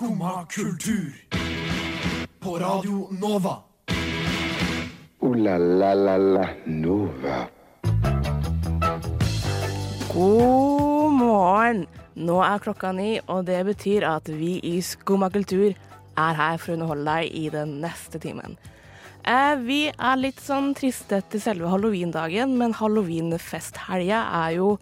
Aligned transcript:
Skumma 0.00 0.46
kultur. 0.48 1.12
På 2.40 2.58
Radio 2.58 3.08
Nova. 3.20 3.56
O-la-la-la-la 5.18 6.48
Nova. 6.64 7.48
God 10.14 11.12
morgen! 11.12 11.84
Nå 12.14 12.38
er 12.40 12.64
klokka 12.64 12.94
ni, 12.96 13.20
og 13.28 13.44
det 13.44 13.60
betyr 13.68 14.08
at 14.08 14.32
vi 14.32 14.56
i 14.64 14.80
Skumma 14.80 15.28
kultur 15.28 15.68
er 15.68 16.40
her 16.40 16.56
for 16.56 16.72
å 16.72 16.80
underholde 16.80 17.04
deg 17.20 17.36
i 17.36 17.46
den 17.52 17.76
neste 17.84 18.24
timen. 18.24 18.56
Eh, 19.28 19.54
vi 19.60 19.82
er 19.92 20.16
litt 20.24 20.40
sånn 20.40 20.72
triste 20.80 21.20
til 21.28 21.44
selve 21.44 21.68
halloweendagen, 21.68 22.56
men 22.56 22.72
halloweenfesthelga 22.80 24.24
er 24.46 24.60
jo 24.62 24.78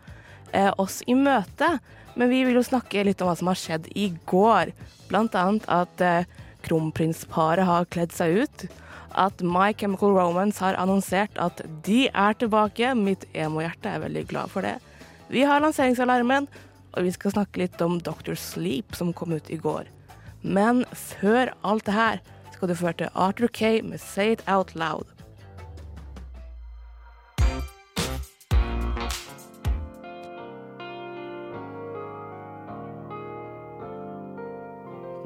eh, 0.52 0.70
oss 0.78 1.02
i 1.10 1.18
møte. 1.18 1.80
Men 2.18 2.32
vi 2.32 2.42
vil 2.44 2.58
jo 2.58 2.66
snakke 2.66 3.04
litt 3.06 3.22
om 3.22 3.30
hva 3.30 3.36
som 3.38 3.50
har 3.50 3.58
skjedd 3.58 3.86
i 3.94 4.10
går. 4.26 4.72
Blant 5.10 5.36
annet 5.38 5.66
at 5.70 6.02
eh, 6.02 6.26
kronprinsparet 6.66 7.66
har 7.68 7.86
kledd 7.94 8.14
seg 8.16 8.42
ut. 8.42 8.64
At 9.18 9.42
My 9.42 9.70
Chemical 9.72 10.16
Romance 10.16 10.58
har 10.62 10.78
annonsert 10.82 11.38
at 11.38 11.62
de 11.86 12.08
er 12.10 12.38
tilbake. 12.40 12.90
Mitt 12.98 13.28
emo-hjerte 13.38 13.92
er 13.92 14.02
veldig 14.02 14.24
glad 14.32 14.50
for 14.50 14.66
det. 14.66 14.76
Vi 15.30 15.44
har 15.46 15.62
lanseringsalarmen, 15.62 16.48
og 16.96 17.06
vi 17.06 17.12
skal 17.14 17.36
snakke 17.36 17.62
litt 17.62 17.78
om 17.84 18.00
Dr. 18.02 18.34
Sleep, 18.34 18.96
som 18.98 19.14
kom 19.14 19.36
ut 19.36 19.50
i 19.52 19.60
går. 19.60 19.86
Men 20.42 20.84
før 20.90 21.52
alt 21.66 21.86
det 21.86 21.94
her 21.94 22.20
skal 22.54 22.70
du 22.70 22.74
få 22.74 22.90
høre 22.90 23.00
til 23.04 23.14
Arthur 23.14 23.52
K 23.54 23.78
med 23.86 24.02
Say 24.02 24.34
It 24.34 24.42
Out 24.50 24.74
Loud. 24.74 25.17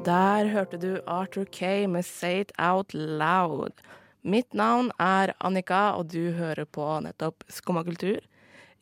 Der 0.03 0.47
hørte 0.51 0.77
du 0.81 0.97
Arthur 1.07 1.45
K 1.51 1.85
med 1.87 2.03
Say 2.05 2.41
It 2.41 2.51
Out 2.59 2.93
Loud. 2.93 3.79
Mitt 4.23 4.53
navn 4.55 4.89
er 4.99 5.33
Annika, 5.43 5.93
og 5.97 6.09
du 6.11 6.31
hører 6.35 6.65
på 6.65 6.85
nettopp 7.05 7.43
Skumma 7.51 7.83
kultur. 7.87 8.19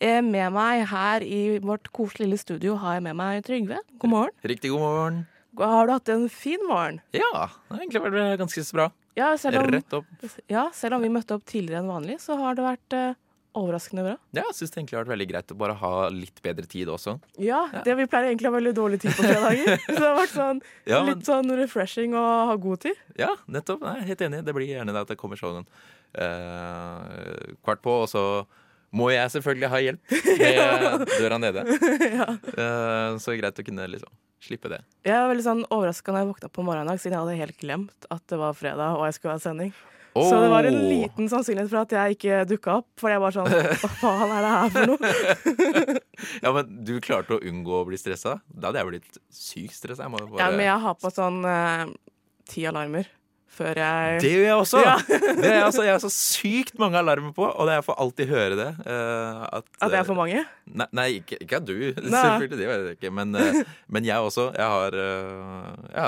Eh, 0.02 0.22
Med 0.26 0.50
meg 0.54 0.86
her 0.90 1.22
i 1.26 1.60
vårt 1.62 1.92
koselige 1.94 2.26
lille 2.30 2.38
studio 2.42 2.76
har 2.82 2.98
jeg 2.98 3.04
med 3.10 3.18
meg 3.20 3.44
Trygve. 3.46 3.78
God 4.02 4.10
morgen. 4.10 4.36
Riktig 4.46 4.72
god 4.74 4.80
morgen. 4.86 5.20
Har 5.60 5.86
du 5.88 5.94
hatt 5.94 6.10
en 6.10 6.28
fin 6.30 6.62
morgen? 6.68 7.02
Ja, 7.14 7.22
det 7.70 7.76
har 7.76 7.84
egentlig 7.84 8.02
vært 8.08 8.40
ganske 8.42 8.64
så 8.66 8.78
bra. 8.80 8.90
Ja, 9.20 9.34
selv 9.38 9.60
om, 9.60 9.68
Rett 9.76 9.94
opp. 9.94 10.06
ja, 10.50 10.70
selv 10.74 10.96
om 10.96 11.02
vi 11.04 11.10
møtte 11.12 11.36
opp 11.36 11.44
tidligere 11.46 11.82
enn 11.84 11.92
vanlig, 11.92 12.18
så 12.24 12.38
har 12.40 12.56
det 12.56 12.64
vært 12.66 12.96
eh, 12.98 13.14
overraskende 13.58 14.04
bra. 14.06 14.14
Ja, 14.38 14.44
jeg 14.48 14.56
syns 14.58 14.72
det 14.72 14.80
egentlig 14.80 14.98
har 14.98 15.04
vært 15.06 15.14
veldig 15.16 15.28
greit 15.32 15.52
å 15.54 15.58
bare 15.60 15.76
ha 15.82 15.92
litt 16.14 16.42
bedre 16.46 16.66
tid 16.72 16.88
også. 16.94 17.18
Ja, 17.42 17.64
det 17.86 17.96
vi 18.00 18.06
pleier 18.12 18.30
egentlig 18.32 18.48
å 18.48 18.54
ha 18.54 18.58
veldig 18.60 18.74
dårlig 18.78 19.02
tid 19.04 19.16
på 19.18 19.26
fredager. 19.28 19.78
så 19.86 19.98
det 19.98 20.06
har 20.08 20.18
vært 20.22 20.36
sånn, 20.36 20.62
Ja, 20.88 21.02
men- 21.04 21.12
litt 21.16 21.28
sånn 21.28 21.52
refreshing 21.60 22.16
å 22.16 22.26
ha 22.52 22.56
god 22.64 22.84
tid. 22.88 23.02
Ja, 23.20 23.34
nettopp. 23.52 23.84
Nei, 23.84 23.98
helt 24.08 24.24
enig. 24.28 24.44
Det 24.48 24.56
blir 24.56 24.72
gjerne 24.72 24.96
det 24.96 25.04
at 25.06 25.12
det 25.14 25.20
kommer 25.20 25.40
sånn 25.42 25.66
eh, 26.16 27.54
kvart 27.64 27.82
på, 27.84 27.98
og 28.06 28.10
så 28.12 28.24
må 28.92 29.08
jeg 29.14 29.32
selvfølgelig 29.32 29.70
ha 29.72 29.80
hjelp 29.86 30.16
med 30.42 31.06
døra 31.22 31.38
nede. 31.42 31.64
Eh, 32.62 33.18
så 33.24 33.34
greit 33.40 33.60
å 33.60 33.64
kunne 33.66 33.86
liksom 33.92 34.12
slippe 34.42 34.70
det. 34.72 34.80
Jeg 35.06 35.14
var 35.16 35.30
veldig 35.32 35.46
sånn 35.46 35.62
overraska 35.72 36.12
når 36.14 36.24
jeg 36.24 36.30
våkna 36.32 36.50
på 36.56 36.64
morgenen 36.66 36.90
i 36.90 36.92
dag, 36.96 37.02
siden 37.04 37.16
jeg 37.16 37.22
hadde 37.24 37.40
helt 37.44 37.60
glemt 37.62 38.08
at 38.12 38.24
det 38.32 38.40
var 38.42 38.56
fredag 38.58 38.98
og 38.98 39.06
jeg 39.08 39.16
skulle 39.20 39.36
ha 39.38 39.42
sending. 39.44 39.72
Så 40.12 40.42
det 40.44 40.50
var 40.52 40.68
en 40.68 40.80
liten 40.90 41.30
sannsynlighet 41.32 41.70
for 41.72 41.86
at 41.86 41.94
jeg 41.96 42.18
ikke 42.18 42.42
dukka 42.50 42.74
opp. 42.82 42.90
For 43.00 43.14
jeg 43.14 43.22
var 43.24 43.36
sånn 43.36 43.48
Hva 43.48 44.12
er 44.26 44.34
det 44.44 44.52
her 44.56 44.74
for 44.76 44.92
noe? 44.92 45.98
Ja, 46.44 46.52
men 46.54 46.76
du 46.86 46.94
klarte 47.02 47.38
å 47.38 47.42
unngå 47.50 47.80
å 47.80 47.86
bli 47.88 47.98
stressa? 47.98 48.36
Da 48.46 48.70
hadde 48.70 48.84
jeg 48.84 48.90
blitt 48.92 49.22
sykt 49.34 49.74
stressa. 49.80 50.10
Bare... 50.12 50.28
Ja, 50.38 50.52
men 50.54 50.68
jeg 50.68 50.84
har 50.84 51.00
på 51.02 51.10
sånn 51.14 51.40
eh, 51.50 51.88
ti 52.52 52.68
alarmer 52.70 53.10
før 53.52 53.80
jeg 53.82 54.20
Det 54.24 54.32
gjør 54.32 54.46
jeg 54.46 54.58
også! 54.58 54.82
Ja. 54.86 54.94
det 55.42 55.50
er 55.50 55.64
altså, 55.66 55.84
jeg 55.86 55.96
har 55.96 56.04
så 56.04 56.12
sykt 56.14 56.78
mange 56.82 57.00
alarmer 57.00 57.34
på, 57.36 57.46
og 57.46 57.72
jeg 57.72 57.86
får 57.88 57.98
alltid 58.06 58.32
høre 58.32 58.60
det. 58.60 58.70
Uh, 58.86 59.42
at, 59.60 59.66
At 59.82 59.94
det 59.94 60.00
er 60.00 60.08
for 60.08 60.20
mange? 60.20 60.44
Nei, 60.70 60.88
nei 60.98 61.08
ikke, 61.20 61.40
ikke 61.44 61.60
at 61.60 61.68
du. 61.68 61.76
Nei. 61.76 62.12
Selvfølgelig, 62.14 62.60
det 62.62 62.70
vet 62.70 62.86
jeg 62.86 63.00
ikke. 63.00 63.14
Men, 63.20 63.36
uh, 63.36 63.74
men 63.92 64.08
jeg 64.08 64.30
også. 64.30 64.48
Jeg 64.56 64.78
har 64.78 64.98
uh, 65.02 65.90
ja, 65.92 66.08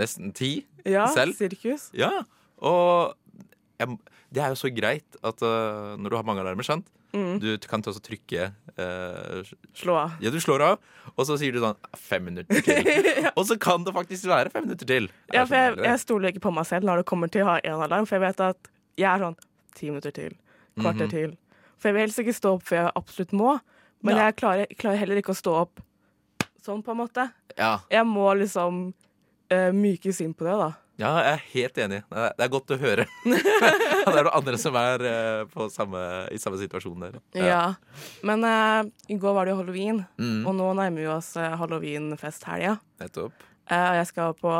nesten 0.00 0.32
ti 0.36 0.54
Ja, 0.84 1.06
selv. 1.12 1.36
sirkus. 1.38 1.90
Ja, 1.96 2.12
og 2.64 3.14
jeg, 3.80 3.98
det 4.34 4.42
er 4.42 4.52
jo 4.54 4.58
så 4.60 4.70
greit 4.74 5.16
at 5.22 5.42
uh, 5.42 5.94
når 5.98 6.10
du 6.10 6.16
har 6.16 6.26
mange 6.26 6.40
alarmer, 6.44 6.66
sant? 6.66 6.86
Mm. 7.14 7.38
Du 7.38 7.46
kan 7.70 7.82
til 7.82 7.94
å 7.94 8.00
trykke 8.02 8.48
uh, 8.74 9.50
Slå 9.78 9.94
av. 10.00 10.16
Ja, 10.22 10.32
du 10.34 10.40
slår 10.42 10.64
av, 10.66 10.80
og 11.14 11.26
så 11.28 11.36
sier 11.38 11.54
du 11.54 11.60
sånn 11.62 11.76
fem 11.96 12.24
minutter 12.26 12.58
til. 12.66 12.88
Og 13.38 13.44
så 13.46 13.54
kan 13.60 13.84
det 13.86 13.94
faktisk 13.94 14.26
være 14.30 14.50
fem 14.50 14.66
minutter 14.66 14.88
til. 14.88 15.06
Ja, 15.34 15.44
for 15.46 15.54
jeg, 15.58 15.74
sånn, 15.76 15.84
er 15.84 15.90
jeg 15.92 16.02
stoler 16.02 16.32
ikke 16.32 16.42
på 16.48 16.52
meg 16.56 16.66
selv 16.66 16.88
når 16.88 17.02
det 17.02 17.06
kommer 17.10 17.30
til 17.30 17.44
å 17.46 17.52
ha 17.52 17.56
én 17.62 17.84
alarm, 17.86 18.06
for 18.10 18.18
jeg 18.18 18.24
vet 18.26 18.42
at 18.48 18.70
jeg 18.98 19.06
er 19.12 19.22
sånn 19.22 19.38
ti 19.78 19.90
minutter 19.92 20.14
til, 20.14 20.34
kvarter 20.80 21.06
Mhm. 21.06 21.14
til. 21.14 21.36
For 21.78 21.90
jeg 21.90 21.94
vil 21.98 22.04
helst 22.06 22.18
ikke 22.24 22.34
stå 22.34 22.52
opp 22.56 22.66
før 22.66 22.80
jeg 22.82 22.92
absolutt 22.98 23.32
må, 23.38 23.54
men 24.02 24.16
Ja. 24.16 24.26
jeg 24.26 24.36
klarer, 24.42 24.74
klarer 24.78 24.98
heller 25.04 25.22
ikke 25.22 25.34
å 25.34 25.38
stå 25.38 25.54
opp 25.62 25.80
sånn, 26.64 26.82
på 26.82 26.90
en 26.94 26.98
måte. 27.04 27.28
Ja, 27.58 27.78
Jeg 27.90 28.06
må 28.10 28.26
liksom 28.38 28.88
uh, 29.52 29.70
mykes 29.70 30.20
inn 30.24 30.34
på 30.34 30.46
det, 30.48 30.54
da. 30.58 30.72
Ja, 31.00 31.10
jeg 31.24 31.30
er 31.32 31.44
helt 31.52 31.78
enig. 31.84 32.00
Det 32.10 32.44
er, 32.44 32.50
godt 32.52 32.70
å 32.70 32.78
høre. 32.78 33.06
det 33.26 33.40
er 33.40 34.20
noen 34.20 34.30
andre 34.30 34.58
som 34.62 34.76
er 34.78 35.04
eh, 35.10 35.40
på 35.50 35.66
samme, 35.72 36.00
i 36.30 36.38
samme 36.38 36.60
situasjon 36.60 37.06
der. 37.06 37.18
Ja. 37.34 37.64
Men 38.26 38.46
uh, 38.46 38.86
i 39.10 39.18
går 39.18 39.34
var 39.34 39.48
det 39.48 39.54
jo 39.54 39.60
halloween, 39.62 40.04
Mm, 40.20 40.44
og 40.46 40.54
nå 40.54 40.68
nærmer 40.78 41.02
vi 41.02 41.08
oss 41.10 41.32
uh, 41.40 41.54
halloweenfesthelga. 41.58 42.76
nettopp. 43.02 43.34
Uh, 43.70 43.94
jeg 43.98 44.06
skal 44.12 44.34
på 44.36 44.52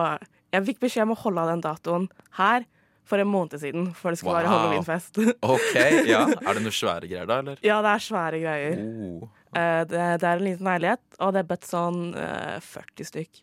Jeg 0.54 0.64
fikk 0.70 0.80
beskjed 0.86 1.04
om 1.04 1.12
å 1.14 1.18
holde 1.20 1.42
av 1.42 1.50
den 1.52 1.62
datoen 1.64 2.08
her 2.38 2.64
for 3.04 3.20
en 3.20 3.28
måned 3.28 3.60
siden, 3.60 3.88
for 3.92 4.10
det 4.14 4.18
skulle 4.20 4.40
være 4.40 4.50
halloweenfest. 4.50 5.18
OK, 5.54 5.74
ja. 6.08 6.24
Er 6.40 6.56
det 6.56 6.62
noen 6.64 6.74
svære 6.74 7.10
greier 7.10 7.28
da, 7.28 7.40
eller? 7.44 7.58
ja, 7.62 7.78
det 7.84 7.90
er 7.94 8.04
svære 8.08 8.40
greier. 8.42 8.78
Oh. 8.80 9.26
Uh, 9.54 9.82
det, 9.86 10.04
det 10.22 10.28
er 10.30 10.38
en 10.38 10.46
liten 10.48 10.66
leilighet, 10.70 11.02
og 11.20 11.34
det 11.36 11.44
er 11.44 11.50
bedt 11.52 11.68
sånn 11.68 12.00
eh, 12.18 12.56
40 12.64 13.10
stykk. 13.12 13.42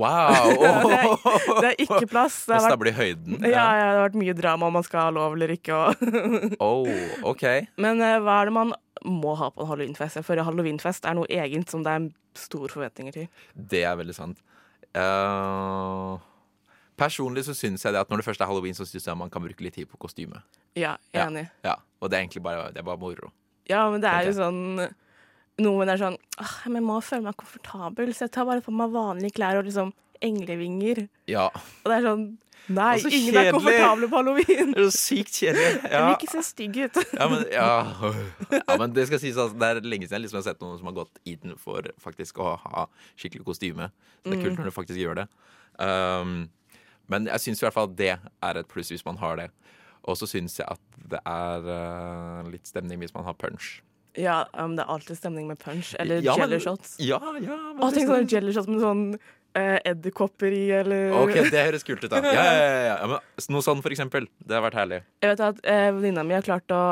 Wow! 0.00 0.50
det, 0.88 0.96
er, 0.96 1.60
det 1.60 1.68
er 1.70 1.76
ikke 1.84 2.06
plass. 2.08 2.38
Det 2.48 2.56
har 2.56 2.76
vært, 2.80 2.94
høyden? 2.96 3.40
ja, 3.44 3.64
ja, 3.76 3.88
det 3.90 3.98
har 3.98 4.04
vært 4.06 4.18
mye 4.22 4.34
drama 4.38 4.70
om 4.70 4.78
man 4.78 4.86
skal 4.86 5.08
ha 5.08 5.10
lov 5.14 5.36
eller 5.36 5.52
ikke. 5.56 5.80
Oh, 6.70 6.88
OK. 7.28 7.44
Men 7.80 8.00
uh, 8.00 8.16
hva 8.24 8.38
er 8.42 8.48
det 8.50 8.54
man 8.56 8.72
må 9.04 9.34
ha 9.40 9.50
på 9.52 9.64
en 9.64 9.68
halloweenfest? 9.70 10.20
For 10.26 10.40
halloweenfest 10.44 11.06
er 11.08 11.16
noe 11.18 11.28
egent 11.32 11.72
som 11.72 11.84
det 11.84 11.92
er 11.98 12.08
store 12.40 12.72
forventninger 12.72 13.16
til. 13.16 13.28
Det 13.54 13.84
er 13.88 13.98
veldig 14.00 14.16
sant. 14.16 14.40
Uh, 14.96 16.16
personlig 17.00 17.44
så 17.46 17.54
syns 17.56 17.84
jeg 17.86 17.94
det 17.94 18.00
at 18.02 18.10
når 18.12 18.22
det 18.22 18.26
først 18.30 18.42
er 18.44 18.50
halloween, 18.50 18.76
så 18.76 18.86
syns 18.88 19.06
jeg 19.08 19.18
man 19.20 19.30
kan 19.32 19.44
bruke 19.44 19.64
litt 19.64 19.76
tid 19.78 19.88
på 19.90 20.00
kostyme. 20.00 20.40
Ja, 20.78 20.96
Ja. 21.14 21.26
enig. 21.28 21.46
Ja, 21.66 21.76
Og 22.00 22.08
det 22.10 22.16
er 22.18 22.24
egentlig 22.24 22.42
bare, 22.42 22.68
det 22.72 22.78
er 22.80 22.86
bare 22.88 23.00
moro. 23.00 23.32
Ja, 23.68 23.84
men 23.90 24.00
det 24.02 24.10
er 24.10 24.26
jo 24.28 24.32
sånn 24.36 24.60
Noen 25.60 25.88
er 25.92 25.98
sånn 26.00 26.16
«Åh, 26.40 26.52
men 26.66 26.80
Jeg 26.80 26.86
må 26.86 27.00
føle 27.04 27.22
meg 27.26 27.36
komfortabel, 27.36 28.14
så 28.14 28.26
jeg 28.28 28.32
tar 28.32 28.46
bare 28.48 28.62
på 28.64 28.72
meg 28.72 28.92
vanlige 28.94 29.36
klær 29.36 29.58
og 29.60 29.66
liksom 29.68 29.90
englevinger. 30.24 31.08
Ja. 31.28 31.48
Og 31.82 31.90
det 31.90 31.98
er 31.98 32.06
sånn 32.06 32.24
Nei, 32.68 32.98
Og 33.00 33.06
ingen 33.08 33.16
ingen 33.16 33.34
er 33.40 33.46
kjedelig. 33.48 33.54
komfortable 33.56 34.08
på 34.10 34.16
halloween. 34.20 34.72
Det 34.76 34.82
er 34.82 34.90
så 34.90 34.98
sykt 35.00 35.32
kjedelig. 35.40 35.70
Jeg 35.90 36.02
vil 36.04 36.12
ikke 36.14 36.30
se 36.30 36.42
stygg 36.44 36.76
ut. 36.84 36.98
Ja, 37.18 37.28
men, 37.32 37.44
ja. 37.50 37.70
ja, 38.68 38.76
men 38.78 38.92
det 38.94 39.06
skal 39.08 39.18
sies 39.22 39.38
at 39.40 39.56
det 39.58 39.70
er 39.70 39.80
lenge 39.80 40.06
siden 40.06 40.18
jeg 40.20 40.26
liksom 40.26 40.38
har 40.42 40.44
sett 40.46 40.60
noen 40.62 40.76
som 40.78 40.90
har 40.90 40.98
gått 41.00 41.18
inn 41.26 41.56
for 41.58 41.88
faktisk 42.04 42.38
å 42.44 42.52
ha 42.60 42.84
skikkelig 43.18 43.46
kostyme. 43.48 43.88
Så 44.20 44.28
det 44.28 44.38
er 44.38 44.44
kult 44.44 44.60
når 44.60 44.68
du 44.70 44.76
faktisk 44.76 45.00
gjør 45.00 45.22
det. 45.22 45.26
Um, 45.80 46.36
men 47.10 47.26
jeg 47.32 47.42
syns 47.46 47.62
i 47.62 47.66
hvert 47.66 47.78
fall 47.80 47.88
at 47.90 47.96
det 47.98 48.12
er 48.20 48.60
et 48.60 48.68
pluss 48.70 48.92
hvis 48.92 49.06
man 49.08 49.18
har 49.24 49.40
det. 49.40 49.48
Og 50.04 50.20
så 50.20 50.28
syns 50.30 50.60
jeg 50.60 50.68
at 50.68 51.00
det 51.10 51.24
er 51.26 51.66
uh, 51.66 52.44
litt 52.52 52.68
stemning 52.70 53.00
hvis 53.02 53.16
man 53.16 53.24
har 53.26 53.34
punch. 53.40 53.80
Ja, 54.18 54.44
um, 54.58 54.76
det 54.78 54.84
er 54.84 54.94
alltid 54.94 55.18
stemning 55.20 55.46
med 55.50 55.58
punch 55.60 55.92
eller 55.98 56.22
Ja, 56.24 56.34
jelly 56.40 56.58
shots. 56.62 56.96
Ja, 56.98 57.20
ja. 57.38 57.58
men 57.74 57.84
Å, 57.84 57.90
tenk 57.94 58.10
sånn 58.10 58.26
jelly 58.30 58.54
shots 58.56 58.70
med 58.70 58.82
sånn 58.82 59.04
uh, 59.14 59.78
edderkopper 59.86 60.54
i, 60.54 60.64
eller 60.80 61.14
OK, 61.20 61.36
det 61.52 61.64
høres 61.68 61.86
kult 61.86 62.02
ut, 62.04 62.10
da. 62.10 62.22
Ja, 62.24 62.32
ja, 62.34 62.54
ja, 62.64 62.80
ja. 62.88 62.96
men, 63.12 63.28
noe 63.54 63.66
sånn, 63.66 63.82
for 63.84 63.94
eksempel. 63.94 64.26
Det 64.42 64.56
har 64.56 64.64
vært 64.66 64.80
herlig. 64.80 65.02
Jeg 65.22 65.34
vet 65.34 65.44
at 65.50 65.62
uh, 65.62 65.86
venninna 65.98 66.24
mi 66.26 66.36
har 66.38 66.46
klart 66.46 66.74
å 66.74 66.82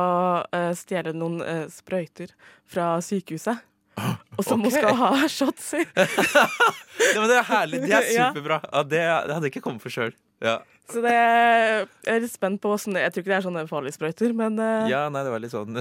uh, 0.47 0.71
stjele 0.79 1.15
noen 1.17 1.43
uh, 1.43 1.65
sprøyter 1.73 2.35
fra 2.69 2.97
sykehuset. 3.05 3.65
Og 4.39 4.45
som 4.47 4.63
hun 4.63 4.71
skal 4.71 4.95
ha 4.99 5.13
shots 5.27 5.75
i. 5.81 5.85
Ja, 6.99 7.21
men 7.23 7.29
det 7.31 7.37
er 7.39 7.45
herlig. 7.47 7.79
Det 7.87 7.95
er 7.95 8.09
superbra. 8.29 8.57
Ja, 8.67 8.81
det, 8.83 8.99
det 9.01 9.37
hadde 9.37 9.47
jeg 9.47 9.55
ikke 9.55 9.63
kommet 9.69 9.85
for 9.85 9.95
sjøl. 9.95 10.11
Ja. 10.45 10.59
Så 10.89 11.03
det 11.05 11.13
jeg 11.13 12.15
er 12.15 12.23
litt 12.23 12.33
spent 12.33 12.63
på 12.65 12.71
åssen 12.73 12.95
det 12.97 13.03
Jeg 13.03 13.13
tror 13.13 13.21
ikke 13.21 13.29
det 13.29 13.37
er 13.37 13.45
sånne 13.45 13.65
farlige 13.69 13.97
sprøyter, 13.99 14.31
men 14.33 14.55
uh, 14.57 14.87
ja, 14.89 15.03
nei, 15.13 15.21
det 15.27 15.33
var 15.35 15.43
litt 15.43 15.53
sånn 15.53 15.77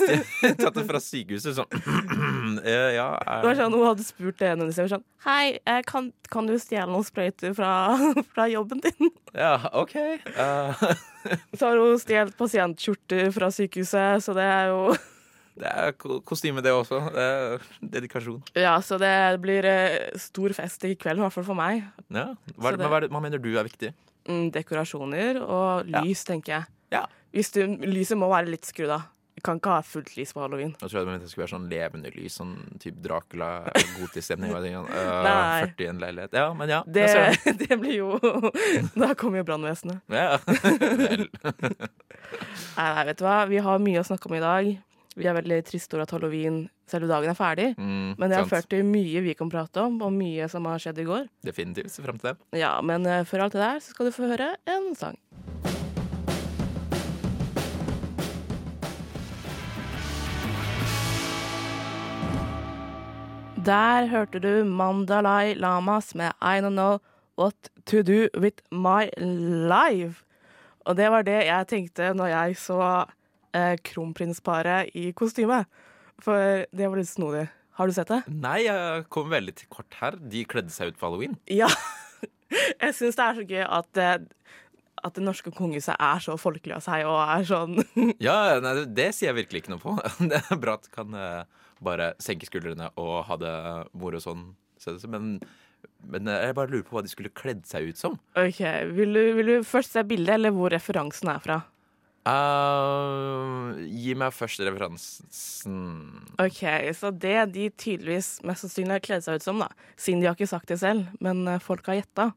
Tatt 0.62 0.76
det 0.76 0.84
fra 0.86 1.00
sykehuset, 1.02 1.56
sånn 1.58 2.60
Eh, 2.62 2.92
Ja. 2.94 3.08
det 3.18 3.48
var 3.48 3.58
sånn, 3.58 3.74
Hun 3.74 3.88
hadde 3.88 4.06
spurt 4.06 4.38
det 4.38 4.52
ene 4.52 4.68
hennes 4.68 4.78
sånn 4.92 5.02
Hei, 5.26 5.58
eh, 5.66 5.80
kan, 5.88 6.12
kan 6.30 6.46
du 6.46 6.54
stjele 6.62 6.86
noen 6.92 7.06
sprøyter 7.06 7.56
fra, 7.58 7.72
fra 8.36 8.46
jobben 8.52 8.84
din? 8.84 9.10
Ja, 9.34 9.56
OK. 9.82 9.96
Uh. 10.36 10.86
Så 11.58 11.66
har 11.72 11.78
hun 11.82 11.98
stjålet 12.02 12.36
pasientskjorter 12.38 13.30
fra 13.34 13.50
sykehuset, 13.54 14.22
så 14.22 14.34
det 14.36 14.46
er 14.46 14.70
jo 14.72 14.80
Det 15.58 15.68
er 15.68 15.92
kostyme, 16.24 16.62
det 16.64 16.72
også. 16.72 16.98
Det 17.12 17.24
er 17.28 17.66
dedikasjon. 17.96 18.38
Ja, 18.56 18.78
så 18.80 18.96
det 19.00 19.12
blir 19.42 19.66
eh, 19.68 20.16
stor 20.20 20.54
fest 20.56 20.84
i 20.88 20.94
kveld, 20.96 21.20
i 21.20 21.24
hvert 21.26 21.34
fall 21.34 21.44
for 21.44 21.58
meg. 21.58 21.82
Ja. 22.08 22.30
Hva, 22.56 22.72
det- 22.72 22.88
hva, 22.88 23.02
hva 23.12 23.20
mener 23.22 23.38
du 23.42 23.50
er 23.58 23.68
viktig? 23.68 23.92
Mm, 24.28 24.50
dekorasjoner 24.54 25.42
og 25.42 25.88
Ja. 25.90 26.00
lys, 26.00 26.24
tenker 26.24 26.52
jeg. 26.60 26.64
Ja. 26.94 27.06
Du, 27.32 27.60
lyset 27.88 28.16
må 28.20 28.28
være 28.32 28.48
litt 28.52 28.64
skrudd 28.68 28.90
av. 28.96 29.08
Vi 29.34 29.40
kan 29.40 29.56
ikke 29.58 29.72
ha 29.72 29.80
fullt 29.82 30.10
lys 30.16 30.32
på 30.36 30.40
halloween. 30.44 30.74
Jeg 30.78 30.90
tror 30.92 31.06
det 31.18 31.28
skulle 31.30 31.46
være 31.46 31.52
sånn 31.54 31.68
levende 31.70 32.10
lys, 32.14 32.34
sånn 32.36 32.52
type 32.78 33.00
Dracula, 33.02 33.64
gotisk 33.98 34.26
stemning. 34.28 34.52
Uh, 34.52 34.84
Nei. 35.24 35.64
40 35.72 35.80
i 35.80 35.88
en 35.88 35.98
leilighet. 36.02 36.32
Ja, 36.36 36.52
men 36.54 36.68
ja. 36.68 36.82
Det, 36.86 37.06
det. 37.44 37.54
det 37.68 37.78
blir 37.80 37.96
jo 37.96 38.18
Da 39.02 39.14
kommer 39.16 39.40
jo 39.40 39.46
brannvesenet. 39.48 40.02
Ja. 40.12 40.36
Nei, 42.76 42.88
nei, 42.94 43.04
vet 43.08 43.18
du 43.20 43.24
hva. 43.26 43.38
Vi 43.50 43.60
har 43.64 43.82
mye 43.82 44.00
å 44.02 44.06
snakke 44.06 44.28
om 44.30 44.36
i 44.36 44.42
dag. 44.44 44.70
Vi 45.16 45.26
er 45.28 45.34
veldig 45.36 45.58
triste 45.68 45.94
over 45.96 46.06
at 46.06 46.12
halloween, 46.14 46.62
selve 46.88 47.08
dagen, 47.10 47.28
er 47.28 47.36
ferdig. 47.36 47.66
Mm, 47.76 48.14
Men 48.18 48.30
det 48.30 48.36
har 48.38 48.46
sant. 48.46 48.52
ført 48.54 48.68
til 48.72 48.84
mye 48.88 49.20
vi 49.26 49.34
kan 49.36 49.50
prate 49.52 49.82
om, 49.84 50.00
og 50.02 50.12
mye 50.16 50.48
som 50.48 50.64
har 50.70 50.78
skjedd 50.80 51.02
i 51.04 51.04
går. 51.08 51.28
Definitivt. 51.44 51.92
Frem 52.00 52.18
til 52.18 52.32
det. 52.32 52.38
Ja, 52.62 52.78
men 52.80 53.04
eh, 53.06 53.24
før 53.28 53.44
alt 53.46 53.52
det 53.52 53.60
der, 53.60 53.78
så 53.84 53.92
skal 53.92 54.08
du 54.08 54.16
få 54.16 54.30
høre 54.32 54.54
en 54.72 54.94
sang. 54.96 55.18
Der 63.66 64.06
hørte 64.10 64.38
du 64.42 64.64
Mandalay 64.64 65.54
Lamas 65.54 66.14
med 66.14 66.30
I 66.42 66.58
Don't 66.60 66.74
Know 66.74 66.98
What 67.38 67.70
To 67.86 68.02
Do 68.02 68.26
With 68.40 68.62
My 68.72 69.06
Life. 69.68 70.24
Og 70.84 70.96
det 70.96 71.10
var 71.10 71.22
det 71.22 71.44
jeg 71.46 71.66
tenkte 71.70 72.12
når 72.14 72.26
jeg 72.32 72.56
så 72.58 72.80
eh, 73.54 73.76
kronprinsparet 73.84 74.90
i 74.98 75.12
kostyme. 75.16 75.64
For 76.22 76.66
det 76.72 76.88
var 76.88 76.98
litt 77.00 77.10
snodig. 77.10 77.46
Har 77.78 77.88
du 77.88 77.94
sett 77.96 78.10
det? 78.12 78.20
Nei, 78.28 78.58
jeg 78.66 79.06
kom 79.12 79.30
veldig 79.32 79.54
til 79.56 79.68
kort 79.72 79.94
her. 80.00 80.18
De 80.20 80.44
kledde 80.44 80.70
seg 80.74 80.92
ut 80.92 80.98
på 81.00 81.08
halloween. 81.08 81.38
Ja. 81.50 81.68
Jeg 82.52 82.92
syns 82.92 83.16
det 83.16 83.24
er 83.24 83.36
så 83.38 83.44
gøy 83.48 83.62
at, 83.64 83.96
eh, 83.96 84.18
at 85.08 85.14
det 85.16 85.22
norske 85.24 85.48
kongehuset 85.56 85.96
er 85.96 86.18
så 86.20 86.34
folkelig 86.36 86.74
av 86.76 86.82
seg 86.84 87.06
og 87.08 87.16
er 87.24 87.46
sånn 87.48 87.78
Ja, 88.26 88.58
nei, 88.60 88.74
det- 88.92 89.14
sier 89.16 89.30
jeg 89.32 89.38
virkelig 89.46 89.62
ikke 89.62 89.72
noe 89.72 89.80
på. 89.80 89.94
Det 90.30 90.36
er 90.42 90.60
bra 90.60 90.74
at 90.76 90.84
du 90.84 90.90
kan 90.92 91.16
eh, 91.16 91.64
bare 91.82 92.10
senke 92.22 92.44
skuldrene 92.50 92.90
og 93.00 93.22
ha 93.30 93.38
det 93.40 93.54
moro 93.96 94.20
sånn. 94.20 94.50
Så- 94.76 94.98
så- 95.00 95.08
Men, 95.08 95.38
men 96.04 96.28
eh, 96.28 96.44
jeg 96.50 96.58
bare 96.60 96.70
lurer 96.74 96.84
på 96.90 96.98
hva 96.98 97.02
de 97.06 97.14
skulle 97.14 97.32
kledd 97.32 97.64
seg 97.66 97.88
ut 97.88 97.96
som. 98.04 98.18
OK, 98.36 98.60
vil 99.00 99.16
du, 99.16 99.22
vil 99.40 99.46
du 99.54 99.56
først 99.64 99.96
se 99.96 100.04
bildet, 100.04 100.36
eller 100.36 100.52
hvor 100.52 100.70
referansen 100.76 101.32
er 101.32 101.40
fra? 101.40 101.62
Eh, 102.22 103.78
gi 103.90 104.12
meg 104.14 104.34
først 104.34 104.62
referansen. 104.62 105.78
OK, 106.42 106.60
så 106.94 107.10
det 107.10 107.38
de 107.56 107.66
tydeligvis 107.74 108.36
mest 108.46 108.62
sannsynlig 108.62 108.94
har 108.94 109.02
kledd 109.02 109.26
seg 109.26 109.40
ut 109.40 109.46
som, 109.46 109.62
da, 109.64 109.68
siden 109.98 110.22
de 110.22 110.28
har 110.30 110.38
ikke 110.38 110.50
sagt 110.52 110.70
det 110.70 110.78
selv, 110.84 111.08
men 111.24 111.42
eh, 111.50 111.58
folk 111.62 111.90
har 111.90 111.98
gjetta, 111.98 112.28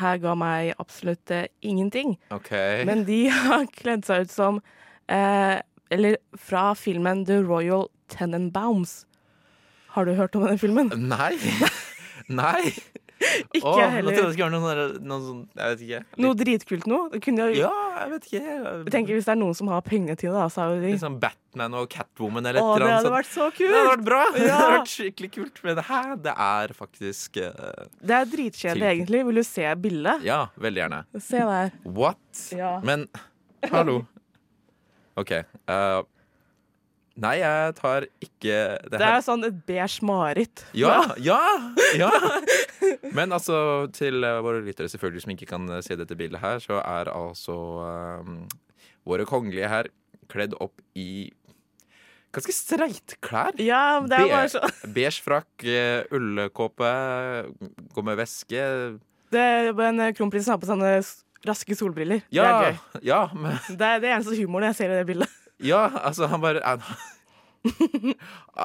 her 0.00 0.18
ga 0.22 0.34
meg 0.38 0.72
absolutt 0.82 1.30
uh, 1.30 1.46
ingenting. 1.62 2.16
Okay. 2.34 2.82
Men 2.88 3.06
de 3.06 3.20
har 3.46 3.68
kledd 3.74 4.06
seg 4.08 4.26
ut 4.26 4.34
som 4.34 4.62
Eller 5.04 6.16
fra 6.40 6.72
filmen 6.74 7.26
The 7.28 7.42
Royal 7.44 7.90
Tenenbaums. 8.08 9.04
Har 9.94 10.08
du 10.08 10.14
hørt 10.18 10.34
om 10.34 10.46
den 10.48 10.58
filmen? 10.58 10.90
Nei. 10.96 11.36
Nei. 12.40 12.72
Ikke 13.54 13.72
jeg 13.78 13.88
Nå 13.88 13.90
heller. 13.94 14.12
trodde 14.12 14.26
jeg 14.28 14.34
skulle 14.34 14.44
gjøre 14.44 14.54
noe, 14.54 14.74
sånn- 14.74 15.04
noe 15.10 15.20
sånn 15.24 15.40
Jeg 15.56 15.70
vet 15.74 15.82
ikke. 15.86 16.00
Noe 16.24 16.34
dritkult 16.40 16.86
noe. 16.90 17.08
Det 17.12 17.20
kunne 17.24 17.46
jo 17.50 17.60
ja, 17.64 17.70
jeg 18.00 18.10
vet 18.14 18.26
ikke. 18.28 18.42
Jeg 18.44 18.92
tenker 18.94 19.14
Hvis 19.18 19.24
det 19.28 19.32
er 19.34 19.40
noen 19.40 19.54
som 19.58 19.68
har 19.72 19.80
penger 19.86 20.16
til 20.20 20.32
det, 20.34 20.44
så 20.54 20.62
er 20.64 20.74
jo 20.74 20.80
de 20.84 20.92
Litt 20.94 21.00
sånn 21.04 21.18
Batman 21.22 21.74
og 21.80 21.88
Catwoman 21.94 22.46
eller 22.46 22.60
et 22.60 22.64
det 22.64 22.74
eller 22.74 22.86
annet 22.86 22.98
hadde 23.00 23.14
vært 23.14 23.30
så 23.32 23.50
Det 23.50 23.68
hadde 23.68 23.74
kult! 23.74 23.90
vært 23.92 24.04
bra! 24.04 24.22
Det 24.34 24.50
hadde 24.50 24.70
vært 24.78 24.92
skikkelig 24.94 25.30
kult. 25.38 25.60
Men 25.64 25.82
hæ, 25.90 26.00
det 26.24 26.34
er 26.48 26.74
faktisk 26.80 27.36
uh, 27.42 27.84
Det 28.02 28.16
er 28.20 28.24
dritkjedelig, 28.36 28.88
egentlig. 28.94 29.24
Vil 29.30 29.34
du 29.34 29.44
se 29.46 29.74
bildet? 29.76 30.24
Ja, 30.26 30.40
veldig 30.58 30.82
gjerne. 30.84 31.04
Se 31.20 31.38
der. 31.38 31.70
What? 31.84 32.42
Ja. 32.52 32.80
Men 32.84 33.06
hallo. 33.72 34.00
OK. 35.16 35.30
eh, 35.30 36.02
nei, 37.16 37.36
jeg 37.40 37.74
tar 37.78 38.06
ikke 38.22 38.56
det 38.90 38.90
Det 38.98 39.00
her. 39.00 39.16
er 39.18 39.22
sånn 39.26 39.44
et 39.46 39.60
beige 39.68 40.02
mareritt. 40.06 40.64
Ja, 40.74 40.96
ja, 41.22 41.38
ja! 41.98 42.10
Men 43.16 43.32
altså, 43.36 43.86
til 43.94 44.24
eh, 44.26 44.40
våre 44.44 44.60
lyttere 44.66 44.90
selvfølgelig 44.90 45.22
som 45.26 45.32
ikke 45.36 45.46
kan 45.52 45.68
eh, 45.70 45.80
se 45.86 45.96
dette 46.00 46.16
bildet 46.18 46.40
her, 46.42 46.58
så 46.64 46.80
er 46.82 47.10
altså 47.12 47.54
um, 48.24 48.42
våre 49.06 49.24
kongelige 49.28 49.68
her 49.70 49.88
kledd 50.32 50.54
opp 50.58 50.80
i 50.98 51.30
ganske 52.34 52.52
streit 52.56 53.14
klær. 53.22 53.54
Ja, 53.62 54.00
det 54.02 54.16
er 54.18 54.24
Be- 54.26 54.32
bare 54.34 54.50
sånn 54.50 54.94
Beige 54.96 55.22
frakk, 55.22 55.66
ullkåpe, 56.16 56.90
gå 57.94 58.02
med 58.08 58.18
veske. 58.18 58.64
det, 59.30 59.46
Men 59.78 60.00
kronprins 60.00 60.18
kronprinsen 60.18 60.54
har 60.56 60.58
på 60.62 60.70
sånne 60.72 60.94
raske 61.44 61.76
solbriller. 61.76 62.22
Ja, 62.32 62.42
Det 62.42 62.50
er 62.50 62.72
gøy. 62.72 63.00
ja, 63.04 63.22
men, 63.36 63.58
Det 63.68 63.86
er 63.92 64.00
det 64.02 64.10
eneste 64.16 64.38
humoren 64.40 64.70
jeg 64.72 64.78
ser 64.80 64.90
i 64.94 64.98
det 65.02 65.06
bildet. 65.12 65.40
Ja 65.62 65.84
altså, 66.02 66.26
han 66.30 66.40
bare 66.42 66.60
han, 66.64 66.82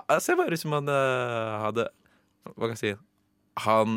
Jeg 0.09 0.21
ser 0.25 0.35
bare 0.39 0.53
ut 0.55 0.59
som 0.61 0.73
han 0.75 0.89
eh, 0.91 1.53
hadde 1.63 1.85
Hva 2.55 2.67
kan 2.67 2.75
jeg 2.75 2.81
si 2.81 2.91
Han 3.65 3.93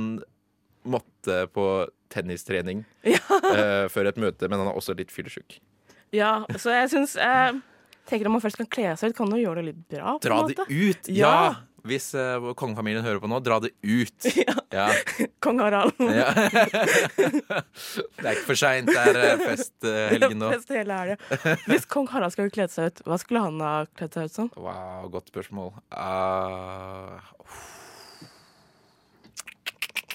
måtte 0.85 1.41
på 1.55 1.65
tennistrening 2.12 2.85
Ja. 3.15 3.19
eh, 3.55 3.89
før 3.91 4.11
et 4.11 4.19
møte, 4.21 4.49
men 4.50 4.59
han 4.61 4.69
er 4.71 4.77
også 4.79 4.94
litt 4.99 5.11
fyllesyk. 5.15 5.61
Ja, 6.12 6.43
så 6.59 6.75
jeg 6.75 6.91
syns 6.93 7.15
eh, 7.17 7.53
Tenker 8.11 8.27
Om 8.29 8.35
man 8.37 8.43
først 8.44 8.59
kan 8.61 8.67
kle 8.69 8.91
seg 8.99 9.12
ut, 9.12 9.17
kan 9.17 9.31
man 9.31 9.39
jo 9.41 9.47
gjøre 9.49 9.62
det 9.62 9.69
litt 9.73 9.83
bra. 9.94 10.17
på 10.19 10.25
Dra 10.27 10.41
en 10.43 10.50
det 10.50 10.59
måte. 10.59 10.67
ut! 10.75 11.11
Ja. 11.15 11.35
Ja! 11.82 11.88
Hvis 11.88 12.12
uh, 12.14 12.52
kongefamilien 12.55 13.05
hører 13.05 13.19
på 13.23 13.29
nå, 13.31 13.40
dra 13.43 13.61
det 13.62 13.73
ut. 13.82 14.14
Ja. 14.73 14.87
Kong 15.44 15.58
Harald. 15.61 15.93
ja. 16.00 16.31
det 16.32 18.25
er 18.25 18.31
ikke 18.32 18.46
for 18.46 18.56
seint. 18.56 18.88
Det 18.88 18.96
er 18.96 19.19
eh, 19.20 19.43
festhelgen 19.43 20.38
nå. 20.40 20.49
Fest 20.55 20.73
hele 20.73 20.96
helga. 20.96 21.56
Hvis 21.67 21.84
kong 21.93 22.08
Harald 22.08 22.32
skulle 22.32 22.55
kledd 22.55 22.73
seg 22.73 22.88
ut, 22.88 23.02
hva 23.05 23.19
skulle 23.20 23.43
han 23.44 23.61
ha 23.61 23.75
kledd 23.99 24.17
seg 24.17 24.31
ut 24.31 24.38
som? 24.38 24.49
Wow, 24.56 25.11
godt 25.12 25.29
spørsmål. 25.29 25.75
Uh, 25.93 27.20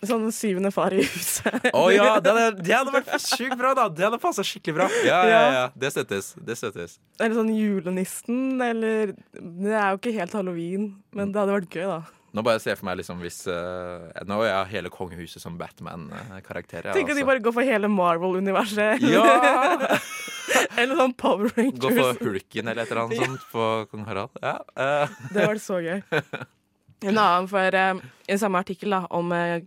Sånn 0.05 0.27
syvende 0.35 0.69
far 0.73 0.93
i 0.93 1.01
huset. 1.01 1.69
Å 1.73 1.85
ja! 1.89 2.09
Det 2.21 2.33
hadde, 2.33 2.61
det 2.61 2.75
hadde 2.75 2.93
vært 2.93 3.23
sjukt 3.23 3.57
bra, 3.57 3.73
da! 3.77 3.87
Det 3.89 4.05
hadde 4.05 4.19
passa 4.21 4.45
skikkelig 4.45 4.75
bra. 4.77 4.89
Ja, 5.07 5.21
ja, 5.25 5.39
ja. 5.55 5.63
Det 5.73 5.93
støttes. 5.95 6.35
Det 6.37 6.57
støttes. 6.59 6.99
Eller 7.17 7.39
sånn 7.39 7.49
julenissen, 7.55 8.61
eller 8.61 9.15
Det 9.33 9.73
er 9.73 9.89
jo 9.95 10.01
ikke 10.01 10.13
helt 10.19 10.37
halloween, 10.37 10.91
men 11.17 11.33
det 11.33 11.41
hadde 11.41 11.57
vært 11.57 11.79
gøy, 11.79 11.89
da. 11.89 11.99
Nå 12.37 12.43
bare 12.45 12.59
ser 12.61 12.75
jeg 12.75 12.81
for 12.81 12.89
meg 12.89 12.97
liksom 12.99 13.21
hvis 13.23 13.37
uh, 13.49 14.09
Nå 14.27 14.41
er 14.43 14.51
jeg 14.51 14.71
hele 14.75 14.91
kongehuset 14.93 15.41
som 15.41 15.55
Batman-karakterer. 15.57 16.91
Tenk 16.93 17.13
at 17.13 17.17
de 17.17 17.25
bare 17.25 17.41
går 17.41 17.55
for 17.55 17.65
hele 17.65 17.89
Marvel-universet. 17.89 19.01
Ja! 19.07 19.95
eller 20.79 20.99
sånn 20.99 21.15
Power 21.17 21.49
Rangers. 21.55 21.81
Gå 21.81 21.93
for 21.95 22.21
Hulken 22.21 22.69
eller 22.69 22.83
et 22.83 22.91
eller 22.91 23.07
annet 23.07 23.23
sånt 23.23 23.47
på 23.53 23.63
kong 23.89 24.05
Harald. 24.09 24.37
Ja. 24.43 24.59
Uh. 24.75 25.17
Det 25.31 25.39
hadde 25.39 25.49
vært 25.55 25.65
så 25.65 25.81
gøy. 25.81 26.03
En 27.05 27.13
annen, 27.17 27.47
for 27.51 27.75
eh, 27.77 27.99
I 28.33 28.37
samme 28.41 28.57
artikkel 28.63 28.89
da, 28.95 29.03
om 29.13 29.31
eh, 29.35 29.59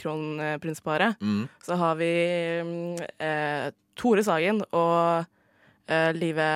kronprinsparet, 0.00 1.18
mm. 1.20 1.42
så 1.66 1.76
har 1.76 1.98
vi 2.00 2.08
mm, 2.64 3.02
eh, 3.20 3.66
Tore 3.98 4.24
Sagen 4.24 4.62
og 4.72 5.26
eh, 5.88 6.12
Live, 6.16 6.46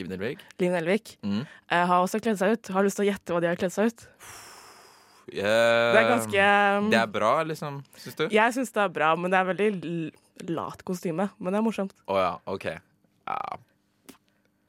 Liv 0.00 0.08
Nelvik. 0.10 0.42
Liv 0.58 0.72
Nelvik 0.74 1.14
Mm. 1.22 1.44
eh, 1.70 1.84
har 1.86 2.02
også 2.02 2.18
kledd 2.24 2.40
seg 2.40 2.56
ut. 2.56 2.72
Har 2.74 2.82
lyst 2.86 2.98
til 2.98 3.06
å 3.06 3.10
gjette 3.12 3.32
hva 3.36 3.40
de 3.44 3.50
har 3.52 3.60
kledd 3.60 3.74
seg 3.74 3.92
ut? 3.92 4.06
Yeah. 5.32 5.92
Det 5.94 6.00
er 6.00 6.08
ganske 6.10 6.46
um, 6.82 6.88
Det 6.90 6.98
er 6.98 7.10
bra, 7.14 7.30
liksom, 7.46 7.78
syns 7.96 8.18
du? 8.18 8.24
Jeg 8.34 8.52
syns 8.56 8.72
det 8.74 8.82
er 8.82 8.90
bra, 8.92 9.12
men 9.16 9.30
det 9.32 9.38
er 9.38 9.46
veldig 9.52 9.92
lat 10.50 10.82
kostyme. 10.84 11.28
Men 11.38 11.54
det 11.54 11.60
er 11.60 11.64
morsomt. 11.64 11.94
Å 12.10 12.18
ja, 12.18 12.32
OK. 12.50 12.66
Ja. 13.30 13.38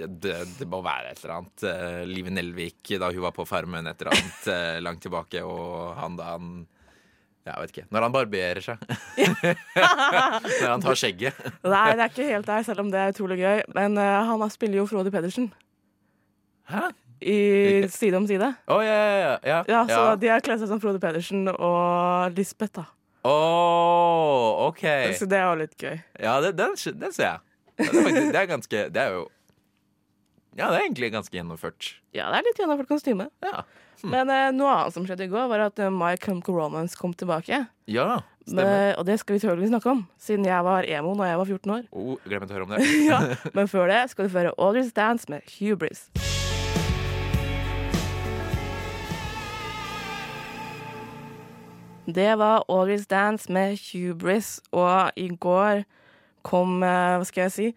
Det, 0.07 0.35
det 0.59 0.67
må 0.69 0.81
være 0.85 1.13
et 1.13 1.23
eller 1.23 1.35
annet. 1.39 1.65
Uh, 1.65 2.03
Live 2.09 2.33
Nelvik 2.33 2.93
da 3.01 3.09
hun 3.11 3.23
var 3.25 3.33
på 3.35 3.45
Farmen 3.47 3.87
et 3.89 4.01
eller 4.01 4.15
annet 4.15 4.47
uh, 4.51 4.77
langt 4.83 5.03
tilbake, 5.05 5.43
og 5.43 5.93
han 5.99 6.17
da 6.19 6.31
han 6.35 6.49
Jeg 7.43 7.59
vet 7.59 7.73
ikke. 7.73 7.85
Når 7.91 8.05
han 8.07 8.13
barberer 8.15 8.63
seg. 8.63 8.83
Når 10.61 10.69
han 10.69 10.83
tar 10.85 10.99
skjegget. 10.99 11.39
Nei, 11.67 11.85
det 11.91 12.05
er 12.05 12.11
ikke 12.11 12.27
helt 12.29 12.47
der, 12.47 12.63
selv 12.63 12.85
om 12.85 12.91
det 12.93 13.01
er 13.01 13.11
utrolig 13.15 13.39
gøy. 13.41 13.63
Men 13.75 13.99
uh, 13.99 14.09
han 14.29 14.39
har- 14.39 14.53
spiller 14.53 14.79
jo 14.79 14.87
Frode 14.87 15.11
Pedersen 15.11 15.51
Hæ? 16.71 16.87
i 17.23 17.87
Side 17.91 18.17
om 18.19 18.25
side. 18.27 18.47
Å 18.67 18.77
ja, 18.83 18.95
ja, 18.95 19.15
ja. 19.19 19.37
ja. 19.43 19.59
Ja, 19.67 19.81
så 19.87 20.01
ja. 20.01 20.15
de 20.19 20.31
har 20.31 20.43
kledd 20.43 20.63
seg 20.63 20.71
som 20.71 20.79
Frode 20.83 20.99
Pedersen 21.03 21.47
og 21.51 22.35
Lisbeth, 22.37 22.79
da. 22.79 22.87
Oh, 23.23 24.67
OK. 24.67 24.83
Så 25.15 25.27
det 25.31 25.39
er 25.39 25.47
jo 25.47 25.59
litt 25.61 25.75
gøy. 25.79 25.95
Ja, 26.19 26.39
det, 26.43 26.55
den, 26.59 26.75
den 26.99 27.15
ser 27.15 27.29
jeg. 27.29 27.39
Det 27.73 27.87
er, 27.87 28.03
faktisk, 28.03 28.27
det 28.29 28.37
er 28.37 28.49
ganske 28.51 28.81
Det 28.93 29.01
er 29.01 29.15
jo 29.15 29.21
ja, 30.53 30.67
det 30.69 30.77
er 30.77 30.83
egentlig 30.85 31.09
ganske 31.13 31.33
gjennomført. 31.33 31.95
Ja, 32.13 32.27
det 32.29 32.39
er 32.41 32.45
litt 32.45 32.59
gjennomført 32.61 32.91
kostyme. 32.91 33.25
Ja. 33.41 33.63
Hm. 34.03 34.09
Men 34.11 34.29
eh, 34.29 34.51
noe 34.53 34.69
annet 34.69 34.93
som 34.93 35.05
skjedde 35.07 35.25
i 35.25 35.31
går, 35.31 35.47
var 35.49 35.63
at 35.65 35.79
uh, 35.81 35.89
My 35.89 36.13
Chemical 36.21 36.59
Romance 36.59 36.97
kom 36.99 37.15
tilbake. 37.17 37.63
Ja, 37.89 38.19
stemmer. 38.45 38.67
Men, 38.67 38.97
og 39.01 39.07
det 39.07 39.15
skal 39.21 39.37
vi 39.37 39.41
trolig 39.41 39.69
snakke 39.71 39.89
om, 39.89 40.03
siden 40.21 40.45
jeg 40.45 40.65
var 40.67 40.85
emo 40.85 41.15
når 41.17 41.31
jeg 41.31 41.39
var 41.41 41.49
14 41.55 41.73
år. 41.77 41.87
Oh, 41.89 42.13
glemt 42.27 42.51
å 42.51 42.57
høre 42.57 42.67
om 42.67 42.75
det. 42.75 42.85
ja, 43.09 43.21
Men 43.55 43.71
før 43.71 43.89
det 43.89 44.03
skal 44.13 44.29
du 44.29 44.35
føre 44.35 44.53
Audrey's 44.59 44.93
Dance 44.93 45.31
med 45.31 45.41
Hubris. 45.57 46.05
Det 52.05 52.29
var 52.37 52.65
Audrey's 52.69 53.07
Dance 53.09 53.49
med 53.49 53.79
Hubris, 53.87 54.59
og 54.75 55.17
i 55.17 55.31
går 55.33 55.81
kom 56.43 56.83
eh, 56.83 57.17
Hva 57.17 57.25
skal 57.25 57.47
jeg 57.47 57.55
si? 57.55 57.67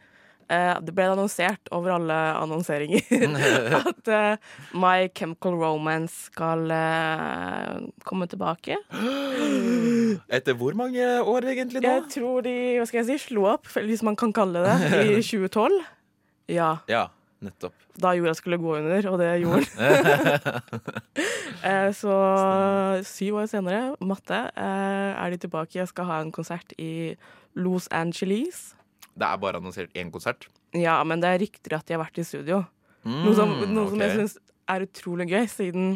Eh, 0.47 0.77
det 0.87 0.93
ble 0.95 1.09
annonsert 1.11 1.71
over 1.75 1.97
alle 1.97 2.17
annonseringer 2.39 3.03
at 3.81 4.11
eh, 4.15 4.37
My 4.79 5.09
Chemical 5.11 5.57
Romance 5.59 6.29
skal 6.29 6.71
eh, 6.71 7.81
komme 8.07 8.29
tilbake. 8.31 8.77
Etter 10.37 10.55
hvor 10.55 10.77
mange 10.79 11.03
år 11.23 11.49
egentlig 11.51 11.83
nå? 11.83 11.89
Jeg 11.97 12.07
tror 12.15 12.47
de 12.47 12.55
hva 12.79 12.87
skal 12.87 13.03
jeg 13.03 13.09
si, 13.11 13.31
slo 13.33 13.49
opp, 13.57 13.67
hvis 13.75 14.05
man 14.07 14.15
kan 14.19 14.31
kalle 14.37 14.63
det, 14.63 14.77
i 15.03 15.19
2012. 15.33 15.81
Ja. 16.55 16.77
Ja, 16.87 17.09
nettopp. 17.43 17.75
Da 17.99 18.13
jorda 18.15 18.37
skulle 18.37 18.61
gå 18.61 18.77
under, 18.77 19.07
og 19.11 19.19
det 19.23 19.33
gjorde 19.43 19.67
den. 19.67 20.63
Eh, 21.67 21.89
så 21.97 22.13
syv 23.03 23.41
år 23.41 23.47
senere, 23.51 23.97
matte, 24.05 24.37
eh, 24.55 25.13
er 25.17 25.33
de 25.33 25.39
tilbake. 25.43 25.81
Jeg 25.81 25.89
skal 25.91 26.07
ha 26.07 26.21
en 26.23 26.31
konsert 26.31 26.71
i 26.79 27.17
Los 27.59 27.89
Angeles. 27.91 28.76
Det 29.17 29.27
er 29.27 29.41
bare 29.41 29.61
annonsert 29.61 29.95
én 29.97 30.11
konsert. 30.13 30.49
Ja, 30.77 30.99
men 31.09 31.23
det 31.23 31.31
er 31.31 31.41
rykter 31.41 31.79
at 31.79 31.89
de 31.89 31.97
har 31.97 32.05
vært 32.05 32.21
i 32.21 32.27
studio. 32.27 32.65
Noe 33.07 33.33
som, 33.39 33.53
noe 33.71 33.89
som 33.93 34.03
jeg 34.03 34.15
syns 34.17 34.37
er 34.69 34.85
utrolig 34.85 35.29
gøy, 35.31 35.45
siden 35.49 35.91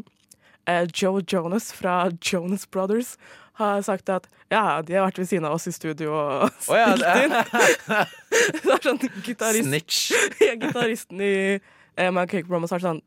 eh, 0.71 0.87
Joe 0.95 1.23
Jonas 1.27 1.71
fra 1.75 2.05
Jonas 2.23 2.67
Brothers 2.71 3.17
har 3.61 3.83
sagt 3.85 4.09
at 4.09 4.29
ja, 4.49 4.81
de 4.87 4.97
har 4.97 5.09
vært 5.09 5.21
ved 5.21 5.29
siden 5.29 5.49
av 5.49 5.59
oss 5.59 5.69
i 5.69 5.75
studio 5.75 6.15
og 6.15 6.47
oh, 6.49 6.79
ja, 6.79 6.95
inn. 7.21 7.35
det 7.35 8.73
er 8.73 8.83
sånn 8.87 9.03
gitarist, 9.27 9.69
Snitch. 9.69 10.00
ja, 10.47 10.55
gitaristen 10.55 11.21
i 11.21 11.35
eh, 11.59 12.11
My 12.15 12.25
Cake 12.31 12.49
Bromas 12.49 12.73
har 12.75 12.83
sånn 12.85 13.03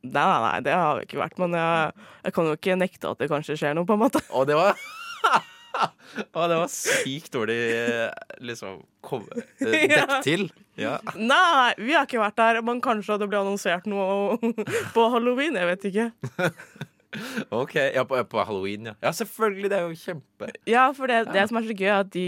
Nei, 0.00 0.22
nei, 0.24 0.38
nei, 0.46 0.60
det 0.64 0.72
har 0.72 0.96
vi 0.96 1.04
ikke 1.04 1.18
vært, 1.20 1.34
men 1.42 1.52
jeg, 1.52 2.04
jeg 2.24 2.32
kan 2.32 2.46
jo 2.48 2.54
ikke 2.56 2.76
nekte 2.80 3.10
at 3.10 3.20
det 3.20 3.26
kanskje 3.28 3.58
skjer 3.60 3.74
noe, 3.76 3.84
på 3.84 3.98
en 3.98 4.00
måte. 4.00 4.22
Og 4.32 4.46
det 4.48 4.56
var 4.56 4.78
Å, 6.36 6.46
det 6.50 6.58
var 6.58 6.70
sykt 6.72 7.32
dårlig 7.34 7.56
eh, 7.76 8.10
liksom 8.44 8.80
kom, 9.06 9.26
eh, 9.62 9.86
dekk 9.94 10.14
til. 10.26 10.46
Ja. 10.80 10.98
Nei, 11.16 11.72
vi 11.80 11.94
har 11.96 12.08
ikke 12.08 12.22
vært 12.22 12.38
der, 12.40 12.60
men 12.66 12.82
kanskje 12.84 13.18
det 13.20 13.28
ble 13.30 13.40
annonsert 13.40 13.88
noe 13.90 14.38
på 14.96 15.06
halloween, 15.14 15.58
jeg 15.60 15.70
vet 15.70 15.88
ikke. 15.90 16.08
OK. 17.50 17.74
Ja, 17.94 18.04
på, 18.06 18.20
på 18.30 18.44
halloween, 18.46 18.90
ja. 18.92 18.94
Ja, 19.02 19.12
selvfølgelig. 19.16 19.70
Det 19.70 19.78
er 19.78 19.88
jo 19.88 19.98
kjempe 19.98 20.50
Ja, 20.70 20.84
for 20.96 21.10
det, 21.10 21.24
det 21.34 21.46
som 21.50 21.58
er 21.58 21.66
så 21.66 21.74
gøy, 21.76 21.88
er 21.90 22.02
at 22.04 22.12
de 22.14 22.26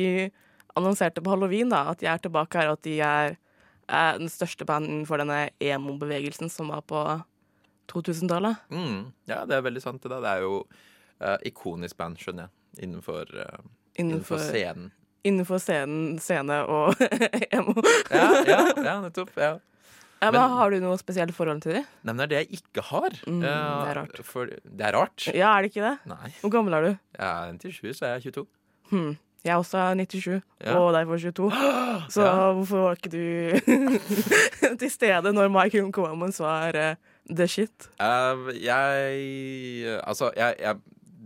annonserte 0.79 1.23
på 1.23 1.33
halloween 1.35 1.71
da, 1.73 1.85
at 1.93 2.01
de 2.03 2.09
er 2.11 2.23
tilbake 2.23 2.59
her, 2.59 2.73
og 2.73 2.81
at 2.81 2.87
de 2.87 2.97
er 3.05 3.35
eh, 3.35 4.15
den 4.19 4.31
største 4.33 4.67
banden 4.69 5.05
for 5.09 5.23
denne 5.23 5.51
emo-bevegelsen 5.63 6.51
som 6.53 6.73
var 6.73 6.83
på 6.89 7.03
2000-tallet. 7.93 8.57
mm. 8.73 9.13
Ja, 9.29 9.45
det 9.47 9.59
er 9.59 9.67
veldig 9.69 9.83
sant, 9.85 10.03
det. 10.03 10.11
da. 10.11 10.21
Det 10.25 10.33
er 10.33 10.47
jo 10.47 10.59
eh, 11.21 11.39
ikonisk 11.53 11.99
band, 12.01 12.19
skjønner 12.21 12.49
jeg. 12.49 12.57
Innenfor, 12.81 13.27
uh, 13.37 13.59
innenfor 13.99 14.39
Innenfor, 14.39 14.39
scenen. 14.39 14.91
innenfor 15.25 15.59
scenen, 15.61 16.19
scene 16.19 16.63
og 16.67 16.95
emo. 17.57 17.75
Ja, 18.11 18.29
ja, 18.49 18.63
ja, 18.77 18.95
nettopp. 19.05 19.31
Ja. 19.37 19.59
Ja, 20.23 20.31
men, 20.31 20.39
Men- 20.41 20.51
har 20.57 20.71
du 20.71 20.79
noe 20.81 20.97
spesielt 21.01 21.35
forhold 21.35 21.63
til 21.65 21.73
dem? 21.81 21.85
Nei, 22.07 22.13
men 22.15 22.17
det 22.17 22.25
er 22.25 22.31
det 22.33 22.41
jeg 22.47 22.61
ikke 22.63 22.83
har. 22.93 23.11
Mm, 23.27 23.41
det 23.43 23.51
er 23.51 23.91
Eh, 23.91 23.95
rart. 23.99 24.21
For 24.25 24.47
det 24.47 24.87
er 24.87 24.93
rart. 24.95 25.27
Ja, 25.35 25.51
er 25.59 25.63
det 25.67 25.73
ikke 25.75 25.83
det? 25.89 25.99
Nei. 26.07 26.31
Hvor 26.41 26.51
gammel 26.55 26.75
er 26.79 26.83
du? 26.87 26.93
Jeg 27.19 27.27
er 27.27 27.59
97, 27.59 27.97
så 27.99 28.07
er 28.07 28.13
jeg 28.15 28.17
er 28.17 28.31
22. 28.31 28.47
Hmm. 28.93 29.13
Jeg 29.43 29.51
er 29.51 29.59
også 29.59 29.81
97, 29.99 30.43
Ja. 30.63 30.77
og 30.79 30.93
derfor 30.95 31.19
22. 31.19 31.51
Så 32.15 32.23
Ja. 32.23 32.53
hvorfor 32.55 32.85
var 32.87 32.95
ikke 32.95 33.11
du 33.11 33.19
til 34.79 34.91
stede 34.91 35.33
når 35.35 35.51
Michael 35.51 35.91
Romance 35.91 36.39
var 36.43 36.71
uh, 36.79 36.95
the 37.29 37.49
shit? 37.49 37.89
Uh, 37.99 38.47
jeg 38.55 39.99
Altså, 40.07 40.31
jeg, 40.37 40.55
jeg 40.63 40.77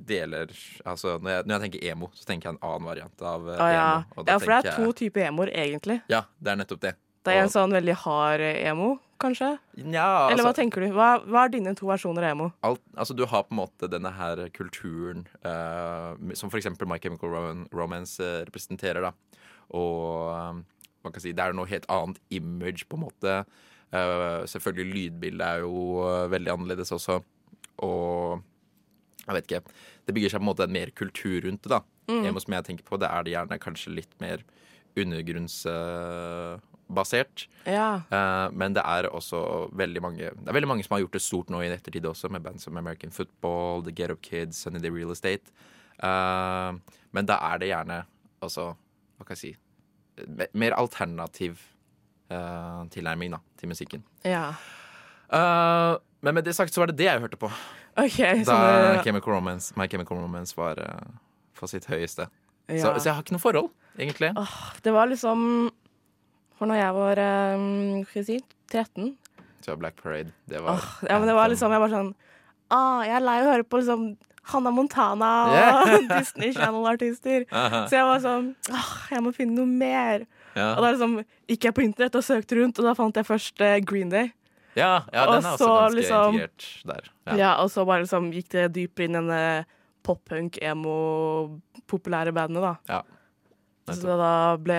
deler 0.07 0.53
Altså, 0.85 1.17
når 1.23 1.31
jeg, 1.31 1.47
når 1.47 1.55
jeg 1.55 1.65
tenker 1.65 1.89
emo, 1.91 2.11
så 2.15 2.29
tenker 2.29 2.49
jeg 2.49 2.57
en 2.57 2.63
annen 2.69 2.87
variant 2.91 3.25
av 3.27 3.49
ah, 3.57 3.73
ja. 3.73 3.89
emo. 4.03 4.27
ja, 4.27 4.39
for 4.39 4.53
det 4.53 4.61
er 4.61 4.79
to 4.79 4.95
typer 5.01 5.27
emoer, 5.29 5.53
egentlig. 5.53 5.99
Ja, 6.13 6.25
det 6.39 6.53
er 6.53 6.63
nettopp 6.63 6.85
det. 6.85 6.95
Det 7.27 7.35
er 7.35 7.43
en 7.43 7.51
sånn 7.51 7.75
veldig 7.75 7.97
hard 8.05 8.45
eh, 8.45 8.61
emo, 8.71 8.93
kanskje? 9.23 9.57
Nja, 9.83 10.07
Eller 10.31 10.45
hva 10.45 10.53
altså, 10.53 10.61
tenker 10.61 10.85
du? 10.85 10.91
Hva, 10.95 11.09
hva 11.27 11.47
er 11.47 11.55
dine 11.57 11.75
to 11.79 11.89
versjoner 11.89 12.29
av 12.29 12.37
emo? 12.37 12.49
alt, 12.69 12.83
altså, 12.95 13.17
du 13.19 13.25
har 13.27 13.47
på 13.49 13.57
en 13.57 13.63
måte 13.65 13.91
denne 13.91 14.13
her 14.15 14.45
kulturen 14.55 15.25
uh, 15.43 16.15
som 16.39 16.53
eksempel 16.55 16.87
My 16.87 17.01
Chemical 17.03 17.35
Romance 17.75 18.23
uh, 18.23 18.45
representerer, 18.47 19.09
da. 19.09 19.43
Og 19.75 20.63
man 21.03 21.15
kan 21.15 21.23
si 21.23 21.35
det 21.35 21.43
er 21.43 21.57
noe 21.57 21.71
helt 21.71 21.89
annet 21.91 22.21
image, 22.35 22.87
på 22.87 22.99
en 22.99 23.07
måte. 23.09 23.41
Uh, 23.91 24.47
selvfølgelig 24.47 24.95
lydbildet 24.95 25.47
er 25.47 25.65
jo 25.67 26.07
veldig 26.31 26.55
annerledes 26.55 26.95
også. 26.95 27.19
Og 27.83 28.45
jeg 29.27 29.35
vet 29.37 29.47
ikke. 29.49 29.63
Det 30.07 30.15
bygger 30.15 30.31
seg 30.33 30.41
på 30.41 30.45
en 30.45 30.51
måte 30.51 30.67
en 30.67 30.77
mer 30.77 30.91
kultur 30.95 31.39
rundt 31.47 31.63
det, 31.67 31.73
da. 31.73 31.81
Emo 32.07 32.41
som 32.43 32.55
jeg 32.55 32.67
tenker 32.69 32.85
på, 32.87 32.95
det 33.03 33.09
er 33.11 33.21
det 33.27 33.33
gjerne 33.35 33.63
kanskje 33.63 33.97
litt 33.97 34.15
mer 34.23 34.39
undergrunnsbasert. 34.97 37.37
Ja. 37.67 37.89
Uh, 38.13 38.47
men 38.55 38.75
det 38.77 38.85
er 38.87 39.09
også 39.11 39.39
veldig 39.77 40.03
mange 40.05 40.25
Det 40.31 40.49
er 40.49 40.55
veldig 40.55 40.71
mange 40.71 40.85
som 40.87 40.95
har 40.95 41.03
gjort 41.03 41.17
det 41.19 41.25
stort 41.25 41.51
nå 41.53 41.59
i 41.65 41.73
ettertid 41.75 42.05
også, 42.07 42.27
med 42.33 42.43
band 42.45 42.59
som 42.63 42.77
American 42.79 43.11
Football, 43.11 43.83
The 43.85 43.93
Get 43.93 44.11
Up 44.15 44.23
Kids, 44.23 44.57
Sunny 44.63 44.81
Day 44.81 44.91
Real 44.95 45.11
Estate. 45.13 45.47
Uh, 45.99 46.73
men 47.17 47.27
da 47.27 47.35
er 47.51 47.57
det 47.59 47.69
gjerne 47.73 47.99
altså 48.45 48.65
Hva 49.17 49.25
kan 49.25 49.33
jeg 49.33 49.41
si 49.41 49.57
Mer 50.53 50.77
alternativ 50.77 51.57
uh, 52.29 52.85
tilnærming 52.93 53.33
da, 53.33 53.39
til 53.57 53.69
musikken. 53.73 54.05
ja. 54.25 54.53
Eh, 55.27 55.97
men 56.27 56.35
med 56.41 56.45
det 56.47 56.55
sagt 56.57 56.75
så 56.75 56.83
var 56.83 56.91
det 56.91 56.99
det 56.99 57.07
jeg 57.09 57.23
hørte 57.23 57.39
på 57.41 57.51
Okay, 57.97 58.43
da 58.45 58.57
det, 58.67 59.05
Chemical 59.07 59.33
Romance, 59.39 59.73
My 59.79 59.87
Chemical 59.89 60.19
Romance 60.21 60.53
var 60.59 60.77
eh, 60.83 61.07
på 61.57 61.69
sitt 61.71 61.87
høyeste. 61.89 62.27
Så, 62.67 62.75
ja. 62.77 62.91
så 62.99 63.07
jeg 63.09 63.15
har 63.15 63.23
ikke 63.23 63.37
noe 63.37 63.41
forhold, 63.45 63.71
egentlig. 63.97 64.33
det 64.85 64.93
var 64.93 65.07
liksom 65.09 65.45
For 66.59 66.69
når 66.69 66.81
jeg 66.83 66.95
var 66.99 67.21
eh, 67.23 67.65
skal 68.11 68.21
jeg 68.21 68.27
si, 68.29 68.39
13 68.75 69.13
Så 69.65 69.77
Black 69.79 69.97
Parade, 70.03 70.33
det 70.51 70.61
var 70.65 70.81
oh, 70.81 70.89
Ja, 71.07 71.19
men 71.21 71.29
det 71.31 71.37
var 71.39 71.49
liksom 71.53 71.73
Jeg 71.73 71.83
var 71.85 71.93
sånn 71.95 72.11
ah, 72.75 73.05
Jeg 73.07 73.15
er 73.21 73.25
lei 73.25 73.37
av 73.41 73.47
å 73.47 73.53
høre 73.55 73.67
på 73.71 73.81
liksom 73.81 74.09
Hannah 74.47 74.75
Montana 74.75 75.31
og 75.47 75.55
Yeah. 75.57 76.05
Disney 76.19 76.53
Channel-artister. 76.55 77.47
Aha. 77.51 77.81
Så 77.91 77.97
jeg 77.99 78.07
var 78.07 78.21
sånn 78.23 78.53
Åh, 78.71 78.91
Jeg 79.15 79.25
må 79.25 79.33
finne 79.35 79.57
noe 79.59 79.67
mer. 79.71 80.27
ja. 80.55 80.69
Og 80.77 80.85
da 80.85 80.93
liksom 80.93 81.17
gikk 81.51 81.67
jeg 81.67 81.75
på 81.79 81.83
internett 81.87 82.19
og 82.19 82.27
søkte 82.27 82.59
rundt, 82.61 82.79
og 82.79 82.87
da 82.87 82.93
fant 82.99 83.17
jeg 83.19 83.27
først 83.27 83.63
eh, 83.63 83.79
Green 83.87 84.11
Day. 84.13 84.31
Ja, 84.77 85.03
ja 85.13 85.25
den 85.31 85.41
er 85.45 85.53
også 85.55 85.65
så 85.65 85.69
ganske 85.73 85.97
liksom- 85.97 86.35
integrert 86.37 86.67
der. 86.93 87.11
Ja. 87.27 87.37
Ja. 87.41 87.51
Og 87.63 87.71
så 87.73 87.87
bare 87.89 88.03
liksom 88.05 88.31
gikk 88.35 88.49
det 88.53 88.67
dypere 88.77 89.05
inn 89.09 89.17
i 89.17 89.21
denne 89.21 89.67
pop-punk, 90.07 90.59
emo-populære 90.63 92.33
bandene, 92.37 92.61
da. 92.63 92.75
Ja, 92.89 93.03
Så 93.95 94.17
da 94.19 94.57
ble 94.59 94.75